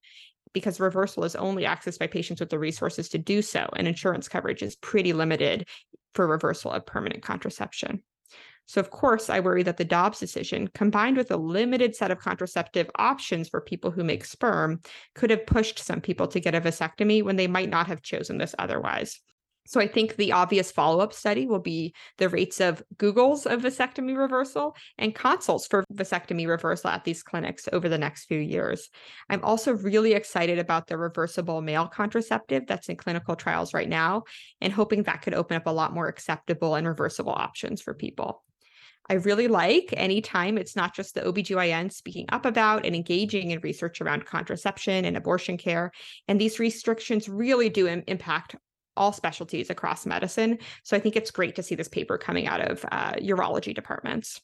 because 0.54 0.80
reversal 0.80 1.24
is 1.24 1.36
only 1.36 1.64
accessed 1.64 2.00
by 2.00 2.08
patients 2.08 2.40
with 2.40 2.50
the 2.50 2.60
resources 2.60 3.10
to 3.10 3.18
do 3.18 3.42
so, 3.42 3.68
and 3.76 3.88
insurance 3.88 4.30
coverage 4.30 4.62
is 4.62 4.76
pretty 4.76 5.12
limited 5.12 5.68
for 6.14 6.28
reversal 6.28 6.72
of 6.72 6.86
permanent 6.86 7.24
contraception. 7.24 8.04
So, 8.66 8.80
of 8.80 8.90
course, 8.90 9.30
I 9.30 9.40
worry 9.40 9.64
that 9.64 9.78
the 9.78 9.86
Dobbs 9.86 10.20
decision, 10.20 10.70
combined 10.74 11.18
with 11.18 11.32
a 11.32 11.38
limited 11.38 11.96
set 11.96 12.12
of 12.12 12.20
contraceptive 12.20 12.90
options 12.96 13.50
for 13.50 13.62
people 13.62 13.92
who 13.92 14.04
make 14.04 14.26
sperm, 14.26 14.80
could 15.16 15.30
have 15.30 15.46
pushed 15.46 15.80
some 15.80 16.02
people 16.02 16.28
to 16.28 16.40
get 16.40 16.56
a 16.56 16.62
vasectomy 16.62 17.24
when 17.24 17.36
they 17.36 17.48
might 17.48 17.70
not 17.70 17.88
have 17.88 18.02
chosen 18.02 18.38
this 18.38 18.56
otherwise. 18.58 19.20
So 19.66 19.80
I 19.80 19.88
think 19.88 20.16
the 20.16 20.34
obvious 20.34 20.72
follow-up 20.72 21.14
study 21.14 21.46
will 21.46 21.60
be 21.60 21.94
the 22.18 22.28
rates 22.28 22.60
of 22.60 22.84
Googles 22.98 23.46
of 23.46 23.62
vasectomy 23.62 24.18
reversal 24.18 24.76
and 24.98 25.16
consults 25.16 25.68
for 25.68 25.86
vasectomy 25.94 26.48
reversal 26.48 26.90
at 26.90 27.06
these 27.06 27.24
clinics 27.24 27.70
over 27.72 27.88
the 27.88 27.98
next 27.98 28.26
few 28.26 28.40
years. 28.40 28.90
I'm 29.30 29.44
also 29.44 29.74
really 29.74 30.14
excited 30.14 30.60
about 30.60 30.88
the 30.88 30.98
reversible 30.98 31.62
male 31.62 31.88
contraceptive 31.88 32.68
that's 32.68 32.90
in 32.90 32.98
clinical 32.98 33.38
trials 33.38 33.74
right 33.74 33.88
now 33.88 34.24
and 34.60 34.74
hoping 34.74 35.04
that 35.04 35.22
could 35.22 35.34
open 35.34 35.56
up 35.56 35.68
a 35.68 35.72
lot 35.72 35.94
more 35.94 36.08
acceptable 36.08 36.76
and 36.76 36.86
reversible 36.86 37.34
options 37.34 37.82
for 37.82 37.94
people. 37.94 38.44
I 39.10 39.16
really 39.16 39.48
like 39.48 39.94
anytime 39.98 40.58
it's 40.58 40.76
not 40.76 40.96
just 40.96 41.14
the 41.14 41.22
OBGYN 41.22 41.92
speaking 41.92 42.26
up 42.30 42.46
about 42.46 42.86
and 42.86 42.96
engaging 42.96 43.52
in 43.52 43.60
research 43.60 44.00
around 44.00 44.26
contraception 44.26 45.06
and 45.06 45.18
abortion 45.18 45.58
care. 45.58 45.92
And 46.28 46.40
these 46.40 46.60
restrictions 46.60 47.28
really 47.28 47.70
do 47.70 47.88
Im- 47.88 48.04
impact 48.08 48.56
all 48.96 49.12
specialties 49.12 49.70
across 49.70 50.06
medicine. 50.06 50.60
So 50.84 50.96
I 50.96 51.00
think 51.00 51.16
it's 51.16 51.32
great 51.32 51.56
to 51.56 51.64
see 51.64 51.76
this 51.76 51.90
paper 51.90 52.18
coming 52.18 52.48
out 52.48 52.62
of 52.62 52.86
uh, 52.92 53.14
urology 53.14 53.76
departments. 53.76 54.40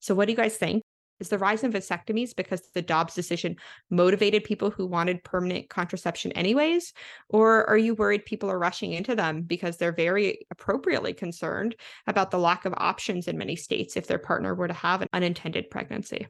So, 0.00 0.14
what 0.14 0.26
do 0.26 0.32
you 0.32 0.36
guys 0.36 0.56
think? 0.56 0.82
Is 1.20 1.28
the 1.28 1.38
rise 1.38 1.62
in 1.62 1.72
vasectomies 1.72 2.34
because 2.34 2.60
the 2.74 2.82
Dobbs 2.82 3.14
decision 3.14 3.56
motivated 3.90 4.44
people 4.44 4.70
who 4.70 4.86
wanted 4.86 5.24
permanent 5.24 5.70
contraception 5.70 6.32
anyways? 6.32 6.92
Or 7.28 7.68
are 7.68 7.78
you 7.78 7.94
worried 7.94 8.24
people 8.24 8.50
are 8.50 8.58
rushing 8.58 8.92
into 8.92 9.14
them 9.14 9.42
because 9.42 9.76
they're 9.76 9.92
very 9.92 10.46
appropriately 10.50 11.12
concerned 11.12 11.76
about 12.06 12.30
the 12.30 12.38
lack 12.38 12.64
of 12.64 12.74
options 12.76 13.28
in 13.28 13.38
many 13.38 13.56
states 13.56 13.96
if 13.96 14.06
their 14.06 14.18
partner 14.18 14.54
were 14.54 14.68
to 14.68 14.74
have 14.74 15.02
an 15.02 15.08
unintended 15.12 15.70
pregnancy? 15.70 16.26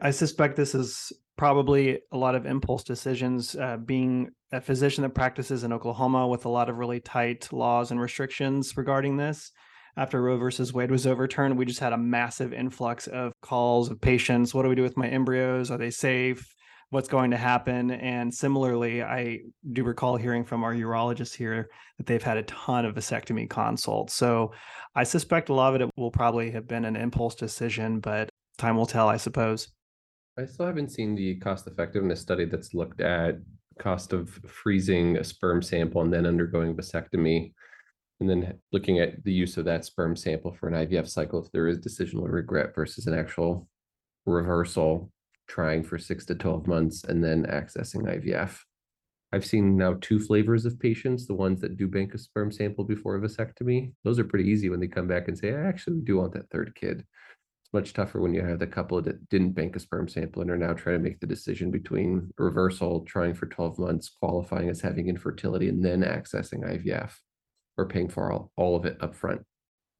I 0.00 0.10
suspect 0.10 0.56
this 0.56 0.74
is 0.74 1.12
probably 1.36 2.00
a 2.12 2.16
lot 2.16 2.34
of 2.34 2.46
impulse 2.46 2.84
decisions. 2.84 3.56
Uh, 3.56 3.76
being 3.76 4.30
a 4.52 4.60
physician 4.60 5.02
that 5.02 5.14
practices 5.14 5.64
in 5.64 5.72
Oklahoma 5.72 6.28
with 6.28 6.44
a 6.44 6.48
lot 6.48 6.68
of 6.68 6.78
really 6.78 7.00
tight 7.00 7.52
laws 7.52 7.90
and 7.90 8.00
restrictions 8.00 8.76
regarding 8.76 9.16
this, 9.16 9.50
after 9.96 10.22
Roe 10.22 10.38
versus 10.38 10.72
Wade 10.72 10.90
was 10.90 11.06
overturned, 11.06 11.58
we 11.58 11.66
just 11.66 11.80
had 11.80 11.92
a 11.92 11.98
massive 11.98 12.52
influx 12.52 13.06
of 13.06 13.32
calls 13.42 13.90
of 13.90 14.00
patients. 14.00 14.54
What 14.54 14.62
do 14.62 14.68
we 14.68 14.74
do 14.74 14.82
with 14.82 14.96
my 14.96 15.08
embryos? 15.08 15.70
Are 15.70 15.78
they 15.78 15.90
safe? 15.90 16.54
What's 16.90 17.08
going 17.08 17.30
to 17.30 17.36
happen? 17.36 17.90
And 17.90 18.32
similarly, 18.32 19.02
I 19.02 19.40
do 19.72 19.84
recall 19.84 20.16
hearing 20.16 20.44
from 20.44 20.62
our 20.64 20.74
urologist 20.74 21.34
here 21.34 21.68
that 21.98 22.06
they've 22.06 22.22
had 22.22 22.36
a 22.36 22.42
ton 22.44 22.84
of 22.84 22.94
vasectomy 22.94 23.48
consults. 23.48 24.14
So 24.14 24.52
I 24.94 25.04
suspect 25.04 25.48
a 25.48 25.54
lot 25.54 25.74
of 25.74 25.80
it 25.80 25.90
will 25.96 26.10
probably 26.10 26.50
have 26.50 26.68
been 26.68 26.84
an 26.84 26.96
impulse 26.96 27.34
decision, 27.34 28.00
but 28.00 28.28
time 28.58 28.76
will 28.76 28.86
tell, 28.86 29.08
I 29.08 29.16
suppose. 29.16 29.68
I 30.38 30.46
still 30.46 30.66
haven't 30.66 30.92
seen 30.92 31.14
the 31.14 31.36
cost 31.36 31.66
effectiveness 31.66 32.20
study 32.20 32.46
that's 32.46 32.72
looked 32.72 33.00
at 33.02 33.36
cost 33.78 34.12
of 34.12 34.30
freezing 34.46 35.16
a 35.16 35.24
sperm 35.24 35.62
sample 35.62 36.02
and 36.02 36.12
then 36.12 36.26
undergoing 36.26 36.74
vasectomy 36.74 37.52
and 38.22 38.30
then 38.30 38.60
looking 38.72 39.00
at 39.00 39.24
the 39.24 39.32
use 39.32 39.56
of 39.56 39.64
that 39.64 39.84
sperm 39.84 40.14
sample 40.14 40.52
for 40.52 40.68
an 40.68 40.86
IVF 40.86 41.08
cycle 41.08 41.42
if 41.42 41.50
there 41.50 41.66
is 41.66 41.80
decisional 41.80 42.30
regret 42.30 42.72
versus 42.72 43.08
an 43.08 43.18
actual 43.18 43.66
reversal 44.26 45.10
trying 45.48 45.82
for 45.82 45.98
6 45.98 46.26
to 46.26 46.34
12 46.36 46.68
months 46.68 47.02
and 47.02 47.22
then 47.22 47.44
accessing 47.46 48.04
IVF. 48.04 48.60
I've 49.32 49.44
seen 49.44 49.76
now 49.76 49.96
two 50.00 50.20
flavors 50.20 50.64
of 50.66 50.78
patients, 50.78 51.26
the 51.26 51.34
ones 51.34 51.60
that 51.62 51.76
do 51.76 51.88
bank 51.88 52.14
a 52.14 52.18
sperm 52.18 52.52
sample 52.52 52.84
before 52.84 53.16
a 53.16 53.20
vasectomy. 53.20 53.92
Those 54.04 54.20
are 54.20 54.24
pretty 54.24 54.48
easy 54.48 54.70
when 54.70 54.78
they 54.78 54.86
come 54.86 55.08
back 55.08 55.26
and 55.26 55.36
say, 55.36 55.52
I 55.52 55.66
actually 55.66 56.00
do 56.02 56.18
want 56.18 56.32
that 56.34 56.48
third 56.50 56.76
kid 56.76 57.04
It's 57.64 57.72
much 57.72 57.92
tougher 57.92 58.20
when 58.20 58.34
you 58.34 58.42
have 58.42 58.60
the 58.60 58.68
couple 58.68 59.02
that 59.02 59.28
didn't 59.30 59.52
bank 59.52 59.74
a 59.74 59.80
sperm 59.80 60.06
sample 60.06 60.42
and 60.42 60.50
are 60.50 60.56
now 60.56 60.74
trying 60.74 60.98
to 60.98 61.02
make 61.02 61.18
the 61.18 61.26
decision 61.26 61.72
between 61.72 62.30
reversal, 62.38 63.00
trying 63.00 63.34
for 63.34 63.46
12 63.46 63.80
months, 63.80 64.10
qualifying 64.10 64.68
as 64.68 64.80
having 64.80 65.08
infertility, 65.08 65.68
and 65.68 65.84
then 65.84 66.02
accessing 66.02 66.60
IVF 66.62 67.12
or 67.76 67.86
paying 67.86 68.08
for 68.08 68.32
all, 68.32 68.50
all 68.56 68.76
of 68.76 68.84
it 68.84 68.96
up 69.00 69.14
front. 69.14 69.42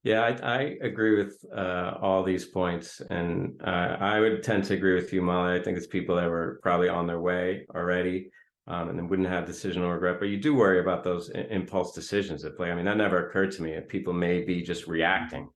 Yeah, 0.04 0.22
I, 0.22 0.56
I 0.56 0.60
agree 0.82 1.16
with 1.16 1.44
uh, 1.56 1.94
all 2.00 2.24
these 2.24 2.44
points. 2.44 3.00
And 3.10 3.60
uh, 3.64 3.96
I 4.00 4.18
would 4.18 4.42
tend 4.42 4.64
to 4.64 4.74
agree 4.74 4.94
with 4.94 5.12
you, 5.12 5.22
Molly. 5.22 5.58
I 5.58 5.62
think 5.62 5.76
it's 5.76 5.86
people 5.86 6.16
that 6.16 6.28
were 6.28 6.58
probably 6.62 6.88
on 6.88 7.06
their 7.06 7.20
way 7.20 7.66
already 7.72 8.30
um, 8.66 8.88
and 8.88 9.08
wouldn't 9.08 9.28
have 9.28 9.44
decisional 9.44 9.92
regret. 9.92 10.18
But 10.18 10.28
you 10.28 10.38
do 10.38 10.56
worry 10.56 10.80
about 10.80 11.04
those 11.04 11.30
impulse 11.30 11.94
decisions 11.94 12.44
at 12.44 12.56
play. 12.56 12.72
I 12.72 12.74
mean, 12.74 12.86
that 12.86 12.96
never 12.96 13.28
occurred 13.28 13.52
to 13.52 13.62
me. 13.62 13.78
People 13.88 14.12
may 14.12 14.42
be 14.42 14.62
just 14.62 14.88
reacting 14.88 15.48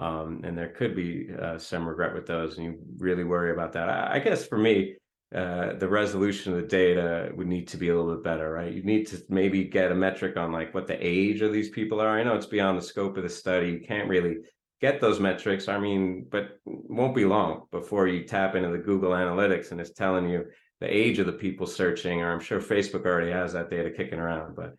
um, 0.00 0.40
and 0.44 0.56
there 0.56 0.68
could 0.68 0.96
be 0.96 1.28
uh, 1.40 1.58
some 1.58 1.86
regret 1.86 2.14
with 2.14 2.26
those, 2.26 2.56
and 2.56 2.64
you 2.64 2.78
really 2.98 3.24
worry 3.24 3.52
about 3.52 3.72
that. 3.74 3.88
I, 3.88 4.14
I 4.14 4.18
guess 4.18 4.46
for 4.46 4.58
me, 4.58 4.96
uh, 5.34 5.74
the 5.74 5.88
resolution 5.88 6.52
of 6.52 6.60
the 6.60 6.66
data 6.66 7.30
would 7.36 7.46
need 7.46 7.68
to 7.68 7.76
be 7.76 7.88
a 7.88 7.96
little 7.96 8.14
bit 8.14 8.24
better, 8.24 8.50
right? 8.50 8.72
You 8.72 8.82
need 8.82 9.06
to 9.08 9.22
maybe 9.28 9.62
get 9.64 9.92
a 9.92 9.94
metric 9.94 10.36
on 10.36 10.50
like 10.50 10.74
what 10.74 10.88
the 10.88 10.98
age 11.00 11.40
of 11.40 11.52
these 11.52 11.70
people 11.70 12.00
are. 12.00 12.18
I 12.18 12.24
know 12.24 12.34
it's 12.34 12.46
beyond 12.46 12.76
the 12.76 12.82
scope 12.82 13.16
of 13.16 13.22
the 13.22 13.28
study; 13.28 13.70
you 13.70 13.80
can't 13.86 14.08
really 14.08 14.38
get 14.80 15.00
those 15.00 15.20
metrics. 15.20 15.68
I 15.68 15.78
mean, 15.78 16.26
but 16.30 16.58
won't 16.64 17.14
be 17.14 17.24
long 17.24 17.66
before 17.70 18.08
you 18.08 18.24
tap 18.24 18.56
into 18.56 18.70
the 18.70 18.78
Google 18.78 19.12
Analytics 19.12 19.70
and 19.70 19.80
it's 19.80 19.92
telling 19.92 20.28
you 20.28 20.46
the 20.80 20.92
age 20.92 21.20
of 21.20 21.26
the 21.26 21.32
people 21.32 21.66
searching, 21.66 22.22
or 22.22 22.32
I'm 22.32 22.40
sure 22.40 22.60
Facebook 22.60 23.04
already 23.04 23.30
has 23.30 23.52
that 23.52 23.70
data 23.70 23.90
kicking 23.90 24.18
around. 24.18 24.56
But 24.56 24.74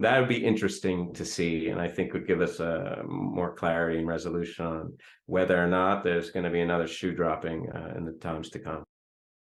that 0.00 0.18
would 0.18 0.28
be 0.28 0.44
interesting 0.44 1.12
to 1.14 1.24
see 1.24 1.68
and 1.68 1.80
i 1.80 1.86
think 1.86 2.12
would 2.12 2.26
give 2.26 2.40
us 2.40 2.58
a 2.58 3.02
more 3.06 3.54
clarity 3.54 3.98
and 3.98 4.08
resolution 4.08 4.66
on 4.66 4.92
whether 5.26 5.62
or 5.62 5.68
not 5.68 6.02
there's 6.02 6.30
going 6.30 6.44
to 6.44 6.50
be 6.50 6.60
another 6.60 6.88
shoe 6.88 7.14
dropping 7.14 7.70
uh, 7.70 7.92
in 7.96 8.04
the 8.04 8.12
times 8.12 8.50
to 8.50 8.58
come 8.58 8.82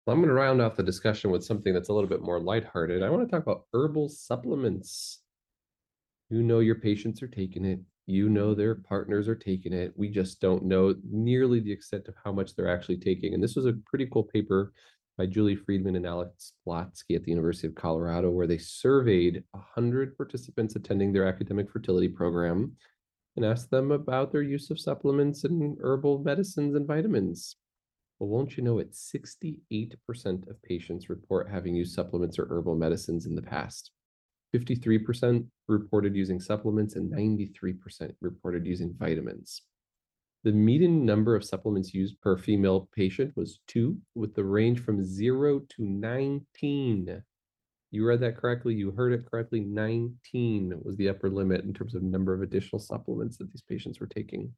well, 0.06 0.14
i'm 0.14 0.20
going 0.20 0.30
to 0.30 0.34
round 0.34 0.62
off 0.62 0.76
the 0.76 0.84
discussion 0.84 1.32
with 1.32 1.44
something 1.44 1.74
that's 1.74 1.90
a 1.90 1.94
little 1.94 2.10
bit 2.10 2.22
more 2.22 2.40
lighthearted. 2.40 3.04
I 3.04 3.10
want 3.10 3.28
to 3.28 3.32
talk 3.32 3.44
about 3.44 3.66
herbal 3.74 4.10
supplements. 4.10 5.22
You 6.30 6.44
know 6.44 6.60
your 6.60 6.76
patients 6.76 7.22
are 7.22 7.28
taking 7.28 7.66
it. 7.66 7.80
You 8.08 8.30
know 8.30 8.56
their 8.56 8.76
partners 8.76 9.28
are 9.28 9.36
taking 9.36 9.74
it. 9.74 9.94
We 9.96 10.10
just 10.10 10.42
don't 10.42 10.66
know 10.66 10.96
nearly 11.10 11.60
the 11.60 11.72
extent 11.72 12.08
of 12.08 12.16
how 12.24 12.32
much 12.32 12.56
they're 12.56 12.74
actually 12.74 12.98
taking 12.98 13.34
and 13.34 13.44
this 13.44 13.56
was 13.56 13.66
a 13.66 13.78
pretty 13.86 14.08
cool 14.12 14.24
paper 14.24 14.74
by 15.18 15.26
Julie 15.26 15.56
Friedman 15.56 15.96
and 15.96 16.08
Alex 16.08 16.54
Polotsky 16.66 17.16
at 17.16 17.24
the 17.24 17.30
University 17.32 17.68
of 17.68 17.76
Colorado, 17.76 18.32
where 18.32 18.48
they 18.48 18.58
surveyed 18.58 19.44
100 19.52 20.18
participants 20.18 20.76
attending 20.76 21.14
their 21.14 21.28
academic 21.28 21.70
fertility 21.70 22.08
program 22.08 22.72
and 23.36 23.46
asked 23.46 23.70
them 23.70 23.92
about 23.92 24.32
their 24.32 24.42
use 24.42 24.72
of 24.72 24.80
supplements 24.80 25.44
and 25.44 25.78
herbal 25.82 26.24
medicines 26.24 26.76
and 26.76 26.88
vitamins. 26.88 27.56
Well, 28.22 28.30
won't 28.30 28.56
you 28.56 28.62
know 28.62 28.78
it? 28.78 28.92
68% 28.92 30.48
of 30.48 30.62
patients 30.62 31.10
report 31.10 31.50
having 31.50 31.74
used 31.74 31.96
supplements 31.96 32.38
or 32.38 32.46
herbal 32.52 32.76
medicines 32.76 33.26
in 33.26 33.34
the 33.34 33.42
past. 33.42 33.90
53% 34.56 35.48
reported 35.68 36.16
using 36.16 36.40
supplements 36.40 36.96
and 36.96 37.12
93% 37.12 38.14
reported 38.22 38.68
using 38.68 38.94
vitamins. 38.96 39.64
The 40.44 40.52
median 40.52 41.04
number 41.04 41.36
of 41.36 41.44
supplements 41.44 41.96
used 41.96 42.22
per 42.22 42.38
female 42.38 42.88
patient 42.96 43.34
was 43.36 43.60
two, 43.68 43.98
with 44.14 44.36
the 44.36 44.44
range 44.44 44.82
from 44.82 45.04
zero 45.04 45.62
to 45.70 45.84
19. 45.84 47.24
You 47.90 48.06
read 48.06 48.20
that 48.20 48.38
correctly. 48.38 48.76
You 48.76 48.92
heard 48.92 49.14
it 49.14 49.26
correctly. 49.26 49.62
19 49.62 50.80
was 50.84 50.96
the 50.96 51.10
upper 51.10 51.32
limit 51.32 51.64
in 51.64 51.74
terms 51.74 51.96
of 51.96 52.04
number 52.04 52.36
of 52.36 52.44
additional 52.44 52.80
supplements 52.80 53.38
that 53.38 53.50
these 53.50 53.64
patients 53.64 54.00
were 54.00 54.06
taking. 54.06 54.54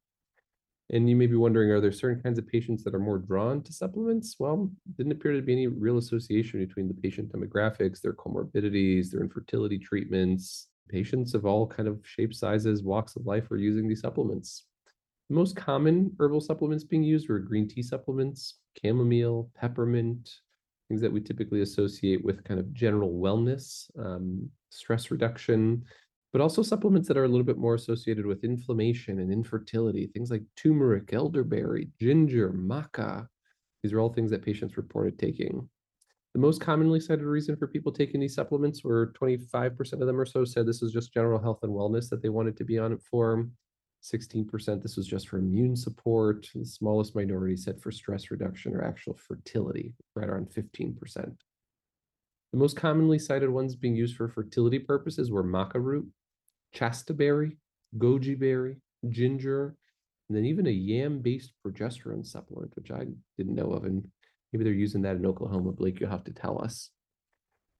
And 0.90 1.08
you 1.08 1.16
may 1.16 1.26
be 1.26 1.36
wondering, 1.36 1.70
are 1.70 1.80
there 1.80 1.92
certain 1.92 2.22
kinds 2.22 2.38
of 2.38 2.46
patients 2.46 2.84
that 2.84 2.94
are 2.94 2.98
more 2.98 3.18
drawn 3.18 3.62
to 3.62 3.72
supplements? 3.72 4.36
Well, 4.38 4.70
didn't 4.96 5.12
appear 5.12 5.32
to 5.32 5.40
be 5.40 5.52
any 5.52 5.66
real 5.66 5.96
association 5.96 6.64
between 6.64 6.88
the 6.88 6.94
patient 6.94 7.32
demographics, 7.32 8.00
their 8.00 8.12
comorbidities, 8.12 9.10
their 9.10 9.22
infertility 9.22 9.78
treatments. 9.78 10.68
Patients 10.90 11.32
of 11.32 11.46
all 11.46 11.66
kind 11.66 11.88
of 11.88 12.00
shapes, 12.04 12.38
sizes, 12.38 12.82
walks 12.82 13.16
of 13.16 13.24
life 13.24 13.50
are 13.50 13.56
using 13.56 13.88
these 13.88 14.02
supplements. 14.02 14.66
The 15.30 15.36
most 15.36 15.56
common 15.56 16.14
herbal 16.18 16.42
supplements 16.42 16.84
being 16.84 17.02
used 17.02 17.30
were 17.30 17.38
green 17.38 17.66
tea 17.66 17.82
supplements, 17.82 18.58
chamomile, 18.82 19.50
peppermint, 19.54 20.30
things 20.88 21.00
that 21.00 21.12
we 21.12 21.20
typically 21.20 21.62
associate 21.62 22.22
with 22.22 22.44
kind 22.44 22.60
of 22.60 22.74
general 22.74 23.14
wellness, 23.14 23.86
um, 23.98 24.50
stress 24.68 25.10
reduction, 25.10 25.82
but 26.34 26.40
also 26.40 26.64
supplements 26.64 27.06
that 27.06 27.16
are 27.16 27.26
a 27.26 27.28
little 27.28 27.44
bit 27.44 27.58
more 27.58 27.76
associated 27.76 28.26
with 28.26 28.42
inflammation 28.42 29.20
and 29.20 29.32
infertility, 29.32 30.08
things 30.08 30.32
like 30.32 30.42
turmeric, 30.56 31.12
elderberry, 31.12 31.86
ginger, 32.00 32.50
maca. 32.50 33.28
These 33.84 33.92
are 33.92 34.00
all 34.00 34.12
things 34.12 34.32
that 34.32 34.44
patients 34.44 34.76
reported 34.76 35.16
taking. 35.16 35.68
The 36.32 36.40
most 36.40 36.60
commonly 36.60 36.98
cited 36.98 37.24
reason 37.24 37.54
for 37.54 37.68
people 37.68 37.92
taking 37.92 38.20
these 38.20 38.34
supplements 38.34 38.82
were 38.82 39.12
25% 39.12 39.92
of 39.92 40.08
them 40.08 40.20
or 40.20 40.26
so 40.26 40.44
said 40.44 40.66
this 40.66 40.82
is 40.82 40.92
just 40.92 41.14
general 41.14 41.40
health 41.40 41.60
and 41.62 41.70
wellness 41.70 42.08
that 42.08 42.20
they 42.20 42.30
wanted 42.30 42.56
to 42.56 42.64
be 42.64 42.80
on 42.80 42.92
it 42.92 43.00
for. 43.08 43.48
16% 44.02 44.82
this 44.82 44.96
was 44.96 45.06
just 45.06 45.28
for 45.28 45.38
immune 45.38 45.76
support. 45.76 46.48
The 46.52 46.66
smallest 46.66 47.14
minority 47.14 47.56
said 47.56 47.80
for 47.80 47.92
stress 47.92 48.32
reduction 48.32 48.74
or 48.74 48.82
actual 48.82 49.16
fertility, 49.16 49.94
right 50.16 50.28
around 50.28 50.50
15%. 50.50 50.96
The 52.50 52.58
most 52.58 52.76
commonly 52.76 53.20
cited 53.20 53.50
ones 53.50 53.76
being 53.76 53.94
used 53.94 54.16
for 54.16 54.28
fertility 54.28 54.80
purposes 54.80 55.30
were 55.30 55.44
maca 55.44 55.80
root, 55.80 56.08
chasteberry, 56.74 57.56
goji 57.98 58.38
berry, 58.38 58.76
ginger, 59.08 59.76
and 60.28 60.36
then 60.36 60.44
even 60.44 60.66
a 60.66 60.70
yam-based 60.70 61.52
progesterone 61.66 62.26
supplement, 62.26 62.72
which 62.76 62.90
I 62.90 63.04
didn't 63.36 63.54
know 63.54 63.70
of, 63.72 63.84
and 63.84 64.06
maybe 64.52 64.64
they're 64.64 64.72
using 64.72 65.02
that 65.02 65.16
in 65.16 65.26
Oklahoma. 65.26 65.72
Blake, 65.72 66.00
you'll 66.00 66.10
have 66.10 66.24
to 66.24 66.32
tell 66.32 66.62
us. 66.62 66.90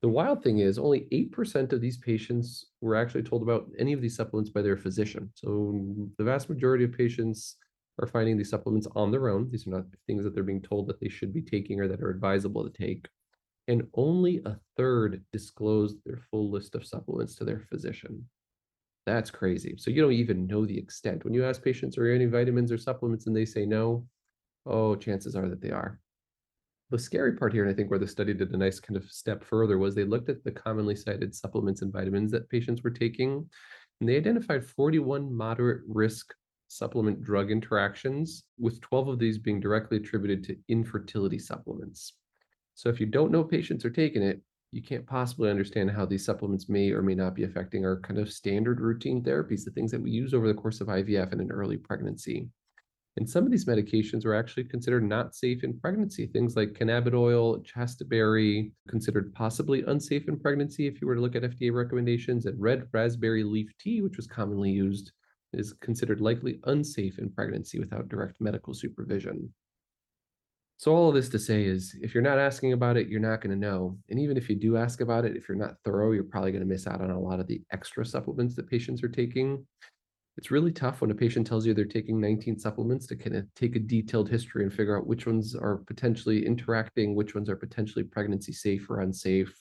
The 0.02 0.08
wild 0.08 0.42
thing 0.42 0.58
is 0.58 0.78
only 0.78 1.08
8% 1.12 1.72
of 1.72 1.80
these 1.80 1.96
patients 1.96 2.66
were 2.82 2.94
actually 2.94 3.22
told 3.22 3.42
about 3.42 3.68
any 3.78 3.94
of 3.94 4.02
these 4.02 4.16
supplements 4.16 4.50
by 4.50 4.60
their 4.60 4.76
physician. 4.76 5.30
So 5.34 5.80
the 6.18 6.24
vast 6.24 6.50
majority 6.50 6.84
of 6.84 6.92
patients 6.92 7.56
are 7.98 8.06
finding 8.06 8.36
these 8.36 8.50
supplements 8.50 8.86
on 8.94 9.10
their 9.10 9.28
own. 9.28 9.48
These 9.50 9.66
are 9.66 9.70
not 9.70 9.86
things 10.06 10.24
that 10.24 10.34
they're 10.34 10.42
being 10.42 10.60
told 10.60 10.88
that 10.88 11.00
they 11.00 11.08
should 11.08 11.32
be 11.32 11.40
taking 11.40 11.80
or 11.80 11.88
that 11.88 12.02
are 12.02 12.10
advisable 12.10 12.68
to 12.68 12.78
take. 12.78 13.08
And 13.66 13.86
only 13.94 14.42
a 14.44 14.58
third 14.76 15.24
disclosed 15.32 15.96
their 16.04 16.20
full 16.30 16.50
list 16.50 16.74
of 16.74 16.84
supplements 16.84 17.34
to 17.36 17.44
their 17.44 17.60
physician. 17.60 18.28
That's 19.06 19.30
crazy. 19.30 19.76
So 19.76 19.90
you 19.90 20.00
don't 20.00 20.12
even 20.12 20.46
know 20.46 20.64
the 20.64 20.78
extent. 20.78 21.24
When 21.24 21.34
you 21.34 21.44
ask 21.44 21.62
patients, 21.62 21.98
are 21.98 22.10
any 22.10 22.24
vitamins 22.24 22.72
or 22.72 22.78
supplements, 22.78 23.26
and 23.26 23.36
they 23.36 23.44
say 23.44 23.66
no, 23.66 24.06
oh, 24.66 24.96
chances 24.96 25.36
are 25.36 25.48
that 25.48 25.60
they 25.60 25.70
are. 25.70 26.00
The 26.90 26.98
scary 26.98 27.32
part 27.32 27.52
here, 27.52 27.64
and 27.64 27.72
I 27.72 27.74
think 27.74 27.90
where 27.90 27.98
the 27.98 28.06
study 28.06 28.32
did 28.32 28.52
a 28.52 28.56
nice 28.56 28.80
kind 28.80 28.96
of 28.96 29.10
step 29.10 29.44
further, 29.44 29.78
was 29.78 29.94
they 29.94 30.04
looked 30.04 30.28
at 30.30 30.42
the 30.44 30.52
commonly 30.52 30.96
cited 30.96 31.34
supplements 31.34 31.82
and 31.82 31.92
vitamins 31.92 32.30
that 32.32 32.48
patients 32.48 32.82
were 32.82 32.90
taking, 32.90 33.48
and 34.00 34.08
they 34.08 34.16
identified 34.16 34.64
41 34.64 35.32
moderate 35.32 35.82
risk 35.86 36.34
supplement 36.68 37.22
drug 37.22 37.50
interactions, 37.50 38.44
with 38.58 38.80
12 38.80 39.08
of 39.08 39.18
these 39.18 39.38
being 39.38 39.60
directly 39.60 39.98
attributed 39.98 40.42
to 40.44 40.56
infertility 40.68 41.38
supplements. 41.38 42.14
So 42.74 42.88
if 42.88 43.00
you 43.00 43.06
don't 43.06 43.30
know 43.30 43.44
patients 43.44 43.84
are 43.84 43.90
taking 43.90 44.22
it, 44.22 44.40
you 44.74 44.82
can't 44.82 45.06
possibly 45.06 45.50
understand 45.50 45.88
how 45.88 46.04
these 46.04 46.24
supplements 46.24 46.68
may 46.68 46.90
or 46.90 47.00
may 47.00 47.14
not 47.14 47.36
be 47.36 47.44
affecting 47.44 47.84
our 47.84 48.00
kind 48.00 48.18
of 48.18 48.32
standard 48.32 48.80
routine 48.80 49.22
therapies, 49.22 49.64
the 49.64 49.70
things 49.70 49.92
that 49.92 50.02
we 50.02 50.10
use 50.10 50.34
over 50.34 50.48
the 50.48 50.54
course 50.54 50.80
of 50.80 50.88
IVF 50.88 51.30
and 51.30 51.40
an 51.40 51.52
early 51.52 51.76
pregnancy. 51.76 52.48
And 53.16 53.30
some 53.30 53.44
of 53.44 53.52
these 53.52 53.66
medications 53.66 54.24
were 54.24 54.34
actually 54.34 54.64
considered 54.64 55.04
not 55.04 55.36
safe 55.36 55.62
in 55.62 55.78
pregnancy. 55.78 56.26
Things 56.26 56.56
like 56.56 56.72
cannabidiol, 56.72 57.64
chasteberry, 57.64 58.72
considered 58.88 59.32
possibly 59.32 59.84
unsafe 59.86 60.26
in 60.26 60.40
pregnancy 60.40 60.88
if 60.88 61.00
you 61.00 61.06
were 61.06 61.14
to 61.14 61.20
look 61.20 61.36
at 61.36 61.44
FDA 61.44 61.72
recommendations. 61.72 62.46
And 62.46 62.60
red 62.60 62.88
raspberry 62.92 63.44
leaf 63.44 63.70
tea, 63.78 64.02
which 64.02 64.16
was 64.16 64.26
commonly 64.26 64.72
used, 64.72 65.12
is 65.52 65.72
considered 65.74 66.20
likely 66.20 66.58
unsafe 66.64 67.20
in 67.20 67.30
pregnancy 67.30 67.78
without 67.78 68.08
direct 68.08 68.40
medical 68.40 68.74
supervision. 68.74 69.54
So 70.76 70.94
all 70.94 71.08
of 71.08 71.14
this 71.14 71.28
to 71.30 71.38
say 71.38 71.64
is 71.64 71.96
if 72.02 72.14
you're 72.14 72.22
not 72.22 72.38
asking 72.38 72.72
about 72.72 72.96
it, 72.96 73.08
you're 73.08 73.20
not 73.20 73.40
going 73.40 73.58
to 73.58 73.66
know. 73.66 73.96
And 74.10 74.18
even 74.18 74.36
if 74.36 74.50
you 74.50 74.56
do 74.56 74.76
ask 74.76 75.00
about 75.00 75.24
it, 75.24 75.36
if 75.36 75.48
you're 75.48 75.56
not 75.56 75.76
thorough, 75.84 76.12
you're 76.12 76.24
probably 76.24 76.50
going 76.50 76.62
to 76.62 76.68
miss 76.68 76.86
out 76.86 77.00
on 77.00 77.10
a 77.10 77.20
lot 77.20 77.40
of 77.40 77.46
the 77.46 77.62
extra 77.72 78.04
supplements 78.04 78.54
that 78.56 78.68
patients 78.68 79.02
are 79.02 79.08
taking 79.08 79.64
it's 80.36 80.50
really 80.50 80.72
tough 80.72 81.00
when 81.00 81.10
a 81.10 81.14
patient 81.14 81.46
tells 81.46 81.64
you 81.64 81.74
they're 81.74 81.84
taking 81.84 82.20
19 82.20 82.58
supplements 82.58 83.06
to 83.06 83.16
kind 83.16 83.36
of 83.36 83.46
take 83.54 83.76
a 83.76 83.80
detailed 83.80 84.28
history 84.28 84.64
and 84.64 84.72
figure 84.72 84.98
out 84.98 85.06
which 85.06 85.26
ones 85.26 85.54
are 85.54 85.78
potentially 85.86 86.44
interacting, 86.44 87.14
which 87.14 87.34
ones 87.34 87.48
are 87.48 87.56
potentially 87.56 88.04
pregnancy 88.04 88.52
safe 88.52 88.88
or 88.90 89.00
unsafe. 89.00 89.54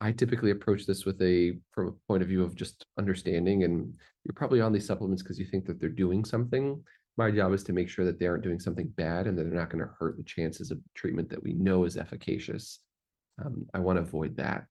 I 0.00 0.12
typically 0.12 0.52
approach 0.52 0.86
this 0.86 1.04
with 1.04 1.20
a 1.20 1.58
from 1.72 1.88
a 1.88 1.92
point 2.08 2.22
of 2.22 2.28
view 2.28 2.42
of 2.42 2.54
just 2.54 2.86
understanding, 2.98 3.64
and 3.64 3.92
you're 4.24 4.34
probably 4.34 4.62
on 4.62 4.72
these 4.72 4.86
supplements 4.86 5.22
because 5.22 5.38
you 5.38 5.44
think 5.44 5.66
that 5.66 5.78
they're 5.78 5.90
doing 5.90 6.24
something. 6.24 6.82
My 7.16 7.30
job 7.30 7.52
is 7.52 7.64
to 7.64 7.72
make 7.72 7.88
sure 7.88 8.04
that 8.04 8.18
they 8.18 8.26
aren't 8.26 8.44
doing 8.44 8.60
something 8.60 8.88
bad 8.96 9.26
and 9.26 9.36
that 9.36 9.44
they're 9.44 9.52
not 9.52 9.70
going 9.70 9.84
to 9.84 9.90
hurt 9.98 10.16
the 10.16 10.22
chances 10.22 10.70
of 10.70 10.78
treatment 10.94 11.28
that 11.30 11.42
we 11.42 11.52
know 11.52 11.84
is 11.84 11.96
efficacious. 11.96 12.80
Um, 13.44 13.66
I 13.74 13.78
want 13.78 13.98
to 13.98 14.02
avoid 14.02 14.36
that. 14.36 14.66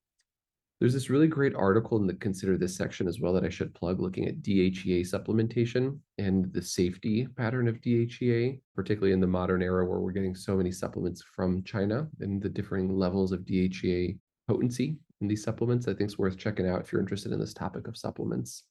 There's 0.80 0.93
this 0.93 1.10
really 1.10 1.28
great 1.28 1.54
article 1.56 1.97
in 1.97 2.08
the 2.08 2.13
consider 2.13 2.58
this 2.58 2.78
section 2.78 3.06
as 3.10 3.19
well 3.19 3.34
that 3.34 3.43
I 3.43 3.49
should 3.49 3.73
plug 3.73 3.99
looking 3.99 4.28
at 4.30 4.41
DHEA 4.41 5.02
supplementation 5.02 5.99
and 6.17 6.52
the 6.54 6.62
safety 6.62 7.28
pattern 7.36 7.67
of 7.67 7.82
DHEA, 7.82 8.62
particularly 8.75 9.12
in 9.12 9.19
the 9.19 9.28
modern 9.28 9.62
era 9.62 9.86
where 9.86 9.99
we're 9.99 10.13
getting 10.13 10.36
so 10.36 10.56
many 10.56 10.71
supplements 10.71 11.21
from 11.21 11.63
China 11.63 12.08
and 12.21 12.41
the 12.41 12.47
differing 12.47 12.97
levels 12.97 13.34
of 13.34 13.41
DHEA 13.41 14.17
potency 14.47 14.95
in 15.19 15.28
these 15.28 15.43
supplements. 15.43 15.86
I 15.86 15.93
think 15.93 16.10
it's 16.10 16.17
worth 16.17 16.38
checking 16.38 16.67
out 16.67 16.80
if 16.80 16.93
you're 16.93 17.02
interested 17.02 17.34
in 17.34 17.39
this 17.39 17.54
topic 17.54 17.89
of 17.89 17.97
supplements. 17.97 18.63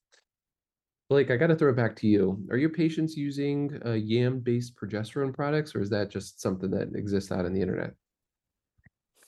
Blake, 1.08 1.30
I 1.30 1.36
got 1.38 1.46
to 1.46 1.56
throw 1.56 1.70
it 1.70 1.76
back 1.76 1.96
to 1.96 2.06
you. 2.06 2.38
Are 2.50 2.58
your 2.58 2.68
patients 2.68 3.16
using 3.16 3.80
uh, 3.86 3.92
yam 3.92 4.40
based 4.40 4.76
progesterone 4.76 5.32
products, 5.32 5.74
or 5.74 5.80
is 5.80 5.88
that 5.88 6.10
just 6.10 6.40
something 6.40 6.70
that 6.70 6.94
exists 6.94 7.32
out 7.32 7.46
on 7.46 7.54
the 7.54 7.62
internet? 7.62 7.92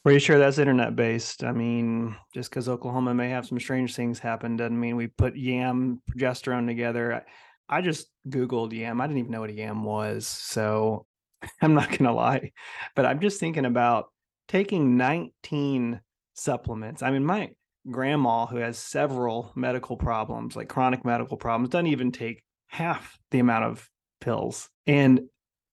Pretty 0.02 0.18
sure 0.18 0.38
that's 0.38 0.58
internet 0.58 0.94
based. 0.94 1.42
I 1.42 1.52
mean, 1.52 2.16
just 2.34 2.50
because 2.50 2.68
Oklahoma 2.68 3.14
may 3.14 3.30
have 3.30 3.46
some 3.46 3.58
strange 3.58 3.94
things 3.94 4.18
happen 4.18 4.56
doesn't 4.56 4.78
mean 4.78 4.96
we 4.96 5.06
put 5.06 5.36
yam 5.36 6.02
progesterone 6.10 6.66
together. 6.66 7.24
I, 7.68 7.78
I 7.78 7.80
just 7.80 8.08
Googled 8.28 8.72
yam. 8.72 9.00
I 9.00 9.06
didn't 9.06 9.20
even 9.20 9.30
know 9.30 9.40
what 9.40 9.50
a 9.50 9.54
yam 9.54 9.84
was. 9.84 10.26
So 10.26 11.06
I'm 11.62 11.74
not 11.74 11.88
going 11.88 12.04
to 12.04 12.12
lie. 12.12 12.52
But 12.94 13.06
I'm 13.06 13.20
just 13.20 13.40
thinking 13.40 13.64
about 13.64 14.06
taking 14.48 14.98
19 14.98 16.00
supplements. 16.34 17.02
I 17.02 17.10
mean, 17.10 17.24
my 17.24 17.50
grandma, 17.90 18.46
who 18.46 18.56
has 18.56 18.78
several 18.78 19.52
medical 19.54 19.96
problems, 19.96 20.56
like 20.56 20.68
chronic 20.68 21.04
medical 21.04 21.36
problems, 21.36 21.70
doesn't 21.70 21.86
even 21.86 22.12
take 22.12 22.42
half 22.68 23.18
the 23.30 23.38
amount 23.38 23.64
of 23.64 23.88
pills. 24.20 24.68
And 24.86 25.22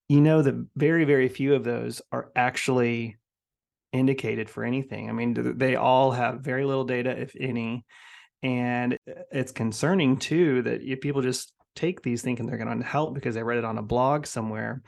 you 0.09 0.21
know 0.21 0.41
that 0.41 0.67
very, 0.75 1.05
very 1.05 1.29
few 1.29 1.53
of 1.53 1.63
those 1.63 2.01
are 2.11 2.31
actually 2.35 3.17
indicated 3.93 4.49
for 4.49 4.63
anything. 4.63 5.09
I 5.09 5.13
mean, 5.13 5.57
they 5.57 5.75
all 5.75 6.11
have 6.11 6.41
very 6.41 6.65
little 6.65 6.85
data, 6.85 7.09
if 7.09 7.35
any. 7.39 7.85
And 8.43 8.97
it's 9.31 9.51
concerning 9.51 10.17
too 10.17 10.61
that 10.63 11.01
people 11.01 11.21
just 11.21 11.53
take 11.75 12.01
these 12.01 12.21
thinking 12.21 12.45
they're 12.45 12.57
going 12.57 12.79
to 12.79 12.85
help 12.85 13.13
because 13.13 13.35
they 13.35 13.43
read 13.43 13.57
it 13.57 13.65
on 13.65 13.77
a 13.77 13.83
blog 13.83 14.25
somewhere. 14.25 14.81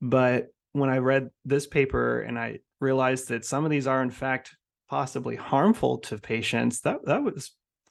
But 0.00 0.48
when 0.72 0.90
I 0.90 0.98
read 0.98 1.30
this 1.44 1.66
paper 1.66 2.20
and 2.20 2.38
I 2.38 2.58
realized 2.80 3.28
that 3.28 3.44
some 3.44 3.64
of 3.64 3.70
these 3.70 3.86
are 3.86 4.02
in 4.02 4.10
fact 4.10 4.56
possibly 4.94 5.34
harmful 5.34 5.98
to 5.98 6.16
patients, 6.16 6.82
that 6.82 7.04
that 7.04 7.24
was 7.24 7.50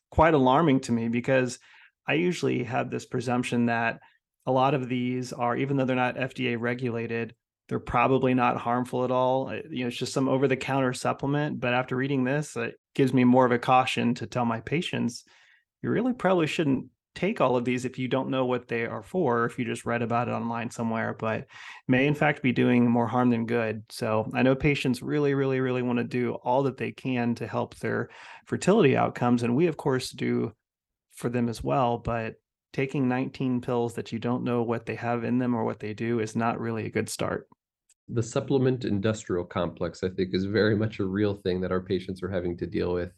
quite 0.09 0.33
alarming 0.33 0.79
to 0.79 0.93
me 0.93 1.09
because 1.09 1.59
I 2.07 2.13
usually 2.13 2.63
have 2.63 2.89
this 2.89 3.05
presumption 3.05 3.65
that 3.65 3.99
a 4.45 4.53
lot 4.53 4.73
of 4.73 4.87
these 4.87 5.33
are, 5.33 5.53
even 5.57 5.75
though 5.75 5.83
they're 5.83 5.97
not 5.97 6.15
FDA 6.15 6.57
regulated, 6.57 7.35
they're 7.67 7.79
probably 7.79 8.33
not 8.33 8.55
harmful 8.55 9.03
at 9.03 9.11
all. 9.11 9.53
You 9.69 9.83
know, 9.83 9.87
it's 9.89 9.97
just 9.97 10.13
some 10.13 10.29
over 10.29 10.47
the 10.47 10.55
counter 10.55 10.93
supplement. 10.93 11.59
But 11.59 11.73
after 11.73 11.97
reading 11.97 12.23
this, 12.23 12.55
it 12.55 12.75
gives 12.95 13.13
me 13.13 13.25
more 13.25 13.45
of 13.45 13.51
a 13.51 13.59
caution 13.59 14.13
to 14.15 14.25
tell 14.25 14.45
my 14.45 14.61
patients 14.61 15.25
you 15.81 15.89
really 15.89 16.13
probably 16.13 16.47
shouldn't 16.47 16.85
take 17.15 17.41
all 17.41 17.55
of 17.55 17.65
these 17.65 17.85
if 17.85 17.99
you 17.99 18.07
don't 18.07 18.29
know 18.29 18.45
what 18.45 18.67
they 18.67 18.85
are 18.85 19.03
for, 19.03 19.45
if 19.45 19.59
you 19.59 19.65
just 19.65 19.85
read 19.85 20.01
about 20.01 20.27
it 20.27 20.31
online 20.31 20.69
somewhere, 20.71 21.13
but 21.13 21.45
may 21.87 22.07
in 22.07 22.15
fact 22.15 22.41
be 22.41 22.51
doing 22.51 22.89
more 22.89 23.07
harm 23.07 23.29
than 23.29 23.45
good. 23.45 23.83
So 23.89 24.29
I 24.33 24.41
know 24.41 24.55
patients 24.55 25.01
really, 25.01 25.33
really, 25.33 25.59
really 25.59 25.81
want 25.81 25.97
to 25.97 26.03
do 26.03 26.33
all 26.43 26.63
that 26.63 26.77
they 26.77 26.91
can 26.91 27.35
to 27.35 27.47
help 27.47 27.75
their 27.75 28.09
fertility 28.45 28.97
outcomes. 28.97 29.43
And 29.43 29.55
we, 29.55 29.67
of 29.67 29.77
course, 29.77 30.09
do 30.09 30.53
for 31.13 31.29
them 31.29 31.49
as 31.49 31.63
well. 31.63 31.97
But 31.97 32.35
taking 32.71 33.07
19 33.07 33.61
pills 33.61 33.93
that 33.93 34.11
you 34.11 34.19
don't 34.19 34.43
know 34.43 34.63
what 34.63 34.85
they 34.85 34.95
have 34.95 35.23
in 35.23 35.37
them 35.37 35.53
or 35.53 35.63
what 35.63 35.79
they 35.79 35.93
do 35.93 36.19
is 36.19 36.35
not 36.35 36.59
really 36.59 36.85
a 36.85 36.91
good 36.91 37.09
start. 37.09 37.47
The 38.09 38.23
supplement 38.23 38.83
industrial 38.83 39.45
complex, 39.45 40.03
I 40.03 40.09
think, 40.09 40.33
is 40.33 40.45
very 40.45 40.75
much 40.75 40.99
a 40.99 41.05
real 41.05 41.35
thing 41.35 41.61
that 41.61 41.71
our 41.71 41.81
patients 41.81 42.21
are 42.21 42.29
having 42.29 42.57
to 42.57 42.65
deal 42.65 42.93
with. 42.93 43.11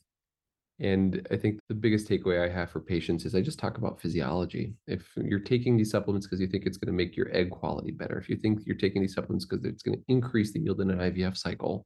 And 0.79 1.25
I 1.31 1.37
think 1.37 1.59
the 1.69 1.75
biggest 1.75 2.09
takeaway 2.09 2.43
I 2.43 2.51
have 2.51 2.69
for 2.69 2.81
patients 2.81 3.23
is 3.23 3.33
I 3.33 3.41
just 3.41 3.59
talk 3.59 3.77
about 3.77 4.01
physiology. 4.01 4.73
If 4.87 5.07
you're 5.15 5.39
taking 5.39 5.77
these 5.77 5.89
supplements 5.89 6.27
because 6.27 6.41
you 6.41 6.47
think 6.47 6.65
it's 6.65 6.77
going 6.77 6.91
to 6.91 6.97
make 6.97 7.15
your 7.15 7.33
egg 7.33 7.49
quality 7.49 7.91
better, 7.91 8.17
if 8.17 8.27
you 8.27 8.35
think 8.35 8.59
you're 8.65 8.75
taking 8.75 9.01
these 9.01 9.13
supplements 9.13 9.45
because 9.45 9.63
it's 9.63 9.83
going 9.83 9.97
to 9.97 10.03
increase 10.09 10.51
the 10.51 10.59
yield 10.59 10.81
in 10.81 10.91
an 10.91 10.99
IVF 10.99 11.37
cycle, 11.37 11.85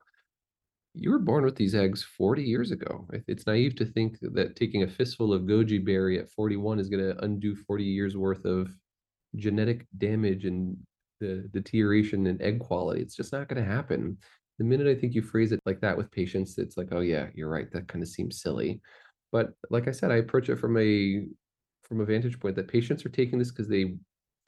you 0.95 1.11
were 1.11 1.19
born 1.19 1.45
with 1.45 1.55
these 1.55 1.75
eggs 1.75 2.03
40 2.17 2.41
years 2.41 2.71
ago. 2.71 3.07
It's 3.27 3.45
naive 3.45 3.75
to 3.75 3.85
think 3.85 4.17
that 4.21 4.55
taking 4.55 4.81
a 4.81 4.87
fistful 4.87 5.33
of 5.33 5.43
goji 5.43 5.83
berry 5.83 6.17
at 6.17 6.31
41 6.31 6.79
is 6.79 6.89
going 6.89 7.03
to 7.03 7.23
undo 7.23 7.55
40 7.55 7.83
years 7.83 8.17
worth 8.17 8.43
of 8.43 8.71
genetic 9.35 9.85
damage 9.99 10.45
and 10.45 10.75
the 11.19 11.47
deterioration 11.51 12.25
in 12.25 12.41
egg 12.41 12.59
quality. 12.59 13.01
It's 13.01 13.15
just 13.15 13.33
not 13.33 13.47
going 13.47 13.63
to 13.63 13.69
happen 13.69 14.17
the 14.59 14.65
minute 14.65 14.87
I 14.87 14.99
think 14.99 15.15
you 15.15 15.21
phrase 15.21 15.51
it 15.53 15.61
like 15.65 15.79
that 15.81 15.97
with 15.97 16.11
patients, 16.11 16.57
it's 16.57 16.77
like, 16.77 16.89
oh 16.91 16.99
yeah, 16.99 17.27
you're 17.33 17.49
right. 17.49 17.71
That 17.71 17.87
kind 17.87 18.03
of 18.03 18.09
seems 18.09 18.41
silly. 18.41 18.81
But 19.31 19.53
like 19.69 19.87
I 19.87 19.91
said, 19.91 20.11
I 20.11 20.17
approach 20.17 20.49
it 20.49 20.57
from 20.57 20.77
a 20.77 21.25
from 21.83 22.01
a 22.01 22.05
vantage 22.05 22.39
point 22.39 22.55
that 22.57 22.67
patients 22.67 23.03
are 23.05 23.09
taking 23.09 23.39
this 23.39 23.49
because 23.49 23.69
they 23.69 23.95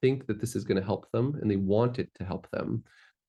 think 0.02 0.28
that 0.28 0.39
this 0.39 0.56
is 0.56 0.63
going 0.63 0.80
to 0.80 0.86
help 0.86 1.10
them 1.12 1.39
and 1.41 1.50
they 1.50 1.56
want 1.56 1.97
it 1.97 2.10
to 2.19 2.26
help 2.26 2.47
them. 2.52 2.84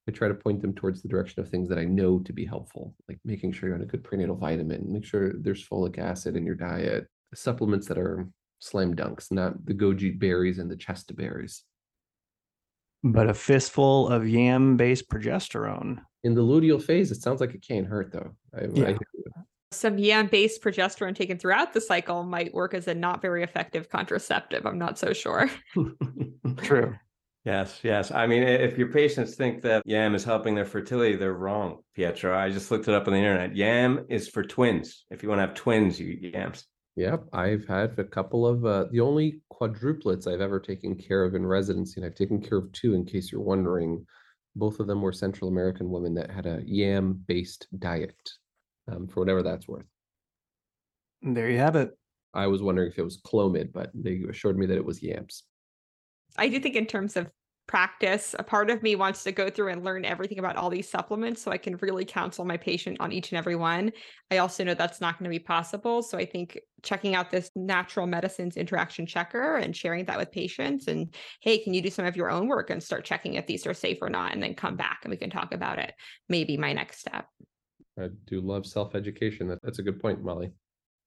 I 0.08 0.10
try 0.10 0.26
to 0.26 0.34
point 0.34 0.60
them 0.60 0.74
towards 0.74 1.00
the 1.00 1.08
direction 1.08 1.40
of 1.40 1.48
things 1.48 1.68
that 1.68 1.78
I 1.78 1.84
know 1.84 2.18
to 2.18 2.32
be 2.32 2.44
helpful, 2.44 2.94
like 3.08 3.20
making 3.24 3.52
sure 3.52 3.68
you're 3.68 3.76
on 3.76 3.84
a 3.84 3.86
good 3.86 4.02
prenatal 4.02 4.36
vitamin, 4.36 4.92
make 4.92 5.04
sure 5.04 5.32
there's 5.34 5.66
folic 5.66 5.98
acid 5.98 6.36
in 6.36 6.44
your 6.44 6.56
diet, 6.56 7.06
supplements 7.32 7.86
that 7.86 7.98
are 7.98 8.28
slam 8.58 8.96
dunks, 8.96 9.30
not 9.30 9.64
the 9.64 9.74
goji 9.74 10.18
berries 10.18 10.58
and 10.58 10.68
the 10.68 10.76
chasteberries. 10.76 11.62
But 13.04 13.30
a 13.30 13.34
fistful 13.34 14.08
of 14.08 14.28
yam 14.28 14.76
based 14.76 15.08
progesterone 15.08 16.00
in 16.24 16.34
the 16.34 16.42
luteal 16.42 16.82
phase, 16.82 17.10
it 17.10 17.22
sounds 17.22 17.40
like 17.40 17.54
it 17.54 17.66
can't 17.66 17.86
hurt 17.86 18.12
though. 18.12 18.30
I, 18.56 18.66
yeah. 18.72 18.88
I, 18.88 18.98
some 19.72 19.98
yam 19.98 20.26
based 20.26 20.62
progesterone 20.62 21.14
taken 21.14 21.38
throughout 21.38 21.72
the 21.72 21.80
cycle 21.80 22.22
might 22.22 22.52
work 22.54 22.74
as 22.74 22.88
a 22.88 22.94
not 22.94 23.22
very 23.22 23.42
effective 23.42 23.88
contraceptive. 23.88 24.66
I'm 24.66 24.78
not 24.78 24.98
so 24.98 25.12
sure. 25.12 25.50
True. 26.58 26.94
Yes, 27.44 27.80
yes. 27.82 28.12
I 28.12 28.28
mean, 28.28 28.44
if 28.44 28.78
your 28.78 28.92
patients 28.92 29.34
think 29.34 29.62
that 29.62 29.82
yam 29.84 30.14
is 30.14 30.22
helping 30.22 30.54
their 30.54 30.64
fertility, 30.64 31.16
they're 31.16 31.32
wrong, 31.32 31.78
Pietro. 31.94 32.38
I 32.38 32.50
just 32.50 32.70
looked 32.70 32.86
it 32.86 32.94
up 32.94 33.08
on 33.08 33.14
the 33.14 33.18
internet. 33.18 33.56
Yam 33.56 34.06
is 34.08 34.28
for 34.28 34.44
twins. 34.44 35.06
If 35.10 35.22
you 35.22 35.28
want 35.28 35.40
to 35.40 35.46
have 35.46 35.54
twins, 35.54 35.98
you 35.98 36.10
eat 36.10 36.34
yams. 36.34 36.64
Yep, 36.94 37.24
I've 37.32 37.66
had 37.66 37.98
a 37.98 38.04
couple 38.04 38.46
of 38.46 38.64
uh, 38.64 38.84
the 38.92 39.00
only 39.00 39.40
quadruplets 39.50 40.32
I've 40.32 40.42
ever 40.42 40.60
taken 40.60 40.94
care 40.94 41.24
of 41.24 41.34
in 41.34 41.44
residency, 41.44 41.94
and 41.96 42.04
I've 42.04 42.14
taken 42.14 42.40
care 42.40 42.58
of 42.58 42.70
two. 42.72 42.94
In 42.94 43.04
case 43.04 43.32
you're 43.32 43.40
wondering, 43.40 44.06
both 44.54 44.80
of 44.80 44.86
them 44.86 45.00
were 45.00 45.12
Central 45.12 45.48
American 45.48 45.90
women 45.90 46.14
that 46.14 46.30
had 46.30 46.46
a 46.46 46.62
yam 46.64 47.22
based 47.26 47.66
diet, 47.78 48.30
um, 48.88 49.06
for 49.06 49.20
whatever 49.20 49.42
that's 49.42 49.68
worth. 49.68 49.86
There 51.22 51.50
you 51.50 51.58
have 51.58 51.76
it. 51.76 51.96
I 52.34 52.46
was 52.46 52.62
wondering 52.62 52.90
if 52.90 52.98
it 52.98 53.04
was 53.04 53.20
Clomid, 53.20 53.72
but 53.72 53.90
they 53.94 54.22
assured 54.28 54.58
me 54.58 54.66
that 54.66 54.76
it 54.76 54.84
was 54.84 55.02
yams. 55.02 55.44
I 56.36 56.48
do 56.48 56.58
think, 56.60 56.76
in 56.76 56.86
terms 56.86 57.16
of 57.16 57.30
practice. 57.66 58.34
A 58.38 58.42
part 58.42 58.70
of 58.70 58.82
me 58.82 58.96
wants 58.96 59.22
to 59.24 59.32
go 59.32 59.48
through 59.48 59.68
and 59.68 59.84
learn 59.84 60.04
everything 60.04 60.38
about 60.38 60.56
all 60.56 60.68
these 60.68 60.90
supplements 60.90 61.40
so 61.40 61.50
I 61.50 61.58
can 61.58 61.76
really 61.76 62.04
counsel 62.04 62.44
my 62.44 62.56
patient 62.56 62.98
on 63.00 63.12
each 63.12 63.30
and 63.30 63.38
every 63.38 63.56
one. 63.56 63.92
I 64.30 64.38
also 64.38 64.64
know 64.64 64.74
that's 64.74 65.00
not 65.00 65.18
going 65.18 65.24
to 65.24 65.30
be 65.30 65.38
possible. 65.38 66.02
So 66.02 66.18
I 66.18 66.24
think 66.24 66.58
checking 66.82 67.14
out 67.14 67.30
this 67.30 67.50
natural 67.54 68.06
medicines 68.06 68.56
interaction 68.56 69.06
checker 69.06 69.56
and 69.56 69.74
sharing 69.74 70.04
that 70.06 70.18
with 70.18 70.32
patients 70.32 70.88
and 70.88 71.14
hey, 71.40 71.58
can 71.58 71.72
you 71.72 71.80
do 71.80 71.90
some 71.90 72.04
of 72.04 72.16
your 72.16 72.30
own 72.30 72.48
work 72.48 72.70
and 72.70 72.82
start 72.82 73.04
checking 73.04 73.34
if 73.34 73.46
these 73.46 73.66
are 73.66 73.74
safe 73.74 73.98
or 74.02 74.10
not 74.10 74.32
and 74.32 74.42
then 74.42 74.54
come 74.54 74.76
back 74.76 75.00
and 75.04 75.10
we 75.10 75.16
can 75.16 75.30
talk 75.30 75.54
about 75.54 75.78
it. 75.78 75.92
Maybe 76.28 76.56
my 76.56 76.72
next 76.72 76.98
step. 76.98 77.26
I 77.98 78.08
do 78.26 78.40
love 78.40 78.66
self-education. 78.66 79.56
that's 79.62 79.78
a 79.78 79.82
good 79.82 80.00
point, 80.00 80.22
Molly. 80.24 80.50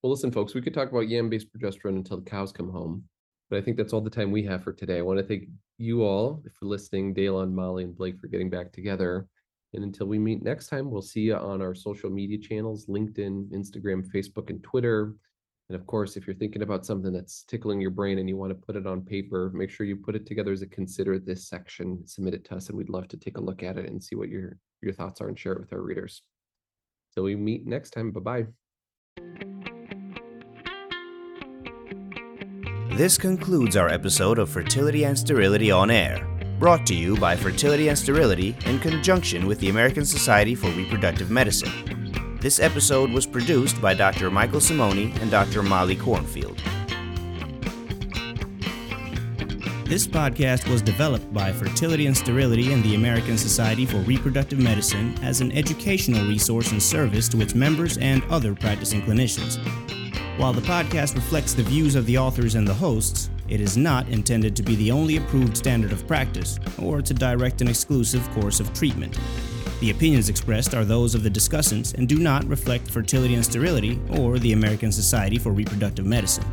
Well, 0.01 0.11
listen, 0.11 0.31
folks, 0.31 0.53
we 0.53 0.61
could 0.61 0.73
talk 0.73 0.91
about 0.91 1.09
yam-based 1.09 1.47
progesterone 1.51 1.95
until 1.95 2.17
the 2.17 2.29
cows 2.29 2.51
come 2.51 2.69
home. 2.69 3.03
But 3.49 3.58
I 3.58 3.62
think 3.62 3.77
that's 3.77 3.93
all 3.93 4.01
the 4.01 4.10
time 4.10 4.31
we 4.31 4.43
have 4.43 4.63
for 4.63 4.73
today. 4.73 4.97
I 4.97 5.03
want 5.03 5.19
to 5.19 5.25
thank 5.25 5.43
you 5.77 6.03
all 6.03 6.43
for 6.58 6.65
listening, 6.65 7.13
Daylon, 7.13 7.51
Molly, 7.51 7.84
and 7.84 7.95
Blake 7.95 8.19
for 8.19 8.27
getting 8.27 8.49
back 8.49 8.71
together. 8.71 9.27
And 9.73 9.84
until 9.84 10.08
we 10.08 10.17
meet 10.17 10.41
next 10.41 10.67
time, 10.67 10.89
we'll 10.89 11.01
see 11.01 11.21
you 11.21 11.36
on 11.36 11.62
our 11.62 11.75
social 11.75 12.10
media 12.10 12.38
channels 12.38 12.88
LinkedIn, 12.88 13.51
Instagram, 13.51 14.05
Facebook, 14.10 14.49
and 14.49 14.63
Twitter. 14.63 15.15
And 15.69 15.75
of 15.75 15.86
course, 15.88 16.15
if 16.15 16.27
you're 16.27 16.36
thinking 16.36 16.62
about 16.62 16.86
something 16.86 17.12
that's 17.12 17.43
tickling 17.43 17.81
your 17.81 17.91
brain 17.91 18.19
and 18.19 18.29
you 18.29 18.38
want 18.38 18.51
to 18.51 18.65
put 18.65 18.75
it 18.75 18.86
on 18.86 19.01
paper, 19.01 19.51
make 19.53 19.69
sure 19.69 19.86
you 19.86 19.95
put 19.95 20.15
it 20.15 20.25
together 20.25 20.51
as 20.51 20.62
a 20.62 20.67
consider 20.67 21.17
this 21.17 21.47
section, 21.47 22.08
submit 22.08 22.36
it 22.36 22.45
to 22.45 22.55
us, 22.55 22.69
and 22.69 22.77
we'd 22.77 22.89
love 22.89 23.08
to 23.10 23.17
take 23.17 23.38
a 23.38 23.41
look 23.41 23.63
at 23.63 23.77
it 23.77 23.89
and 23.89 24.03
see 24.03 24.15
what 24.15 24.29
your, 24.29 24.58
your 24.81 24.93
thoughts 24.93 25.21
are 25.21 25.27
and 25.27 25.38
share 25.38 25.53
it 25.53 25.60
with 25.60 25.73
our 25.73 25.81
readers. 25.81 26.21
Till 27.13 27.23
we 27.23 27.36
meet 27.36 27.65
next 27.65 27.91
time, 27.91 28.12
bye 28.12 28.45
bye. 29.17 29.54
This 32.95 33.17
concludes 33.17 33.75
our 33.75 33.89
episode 33.89 34.39
of 34.39 34.49
Fertility 34.49 35.03
and 35.03 35.19
Sterility 35.19 35.69
on 35.69 35.91
Air, 35.91 36.25
brought 36.60 36.86
to 36.86 36.95
you 36.95 37.17
by 37.17 37.36
Fertility 37.36 37.89
and 37.89 37.97
Sterility 37.97 38.55
in 38.65 38.79
conjunction 38.79 39.47
with 39.47 39.60
the 39.60 39.67
American 39.67 40.05
Society 40.05 40.55
for 40.55 40.69
Reproductive 40.69 41.29
Medicine. 41.29 42.38
This 42.39 42.62
episode 42.62 43.12
was 43.12 43.25
produced 43.25 43.81
by 43.81 43.95
Dr. 43.95 44.31
Michael 44.31 44.62
Simoni 44.62 45.13
and 45.21 45.29
Dr. 45.29 45.62
Molly 45.62 45.97
Kornfield. 45.97 46.58
This 49.86 50.08
podcast 50.08 50.69
was 50.69 50.81
developed 50.81 51.34
by 51.34 51.51
Fertility 51.51 52.08
and 52.08 52.15
Sterility 52.15 52.71
and 52.71 52.81
the 52.81 52.95
American 52.95 53.38
Society 53.38 53.86
for 53.86 53.97
Reproductive 53.97 54.60
Medicine 54.60 55.13
as 55.21 55.41
an 55.41 55.51
educational 55.51 56.25
resource 56.25 56.71
and 56.71 56.81
service 56.81 57.27
to 57.27 57.41
its 57.41 57.55
members 57.55 57.97
and 57.97 58.23
other 58.29 58.55
practicing 58.55 59.01
clinicians. 59.01 59.85
While 60.38 60.52
the 60.52 60.62
podcast 60.62 61.15
reflects 61.15 61.54
the 61.54 61.63
views 61.63 61.95
of 61.95 62.06
the 62.06 62.17
authors 62.17 62.56
and 62.56 62.67
the 62.67 62.74
hosts, 62.74 63.30
it 63.48 63.62
is 63.62 63.78
not 63.78 64.10
intended 64.10 64.54
to 64.58 64.63
be 64.63 64.76
the 64.76 64.91
only 64.91 65.15
approved 65.15 65.56
standard 65.56 65.93
of 65.93 66.06
practice 66.08 66.60
or 66.78 67.02
to 67.02 67.13
direct 67.13 67.62
an 67.62 67.69
exclusive 67.69 68.30
course 68.32 68.60
of 68.60 68.74
treatment. 68.74 69.17
The 69.80 69.91
opinions 69.91 70.28
expressed 70.28 70.76
are 70.76 70.84
those 70.84 71.15
of 71.15 71.24
the 71.24 71.30
discussants 71.30 71.93
and 71.93 72.10
do 72.10 72.17
not 72.17 72.43
reflect 72.50 72.91
fertility 72.91 73.36
and 73.36 73.45
sterility 73.45 73.98
or 74.10 74.38
the 74.38 74.52
American 74.52 74.91
Society 74.91 75.38
for 75.38 75.54
Reproductive 75.54 76.06
Medicine. 76.06 76.43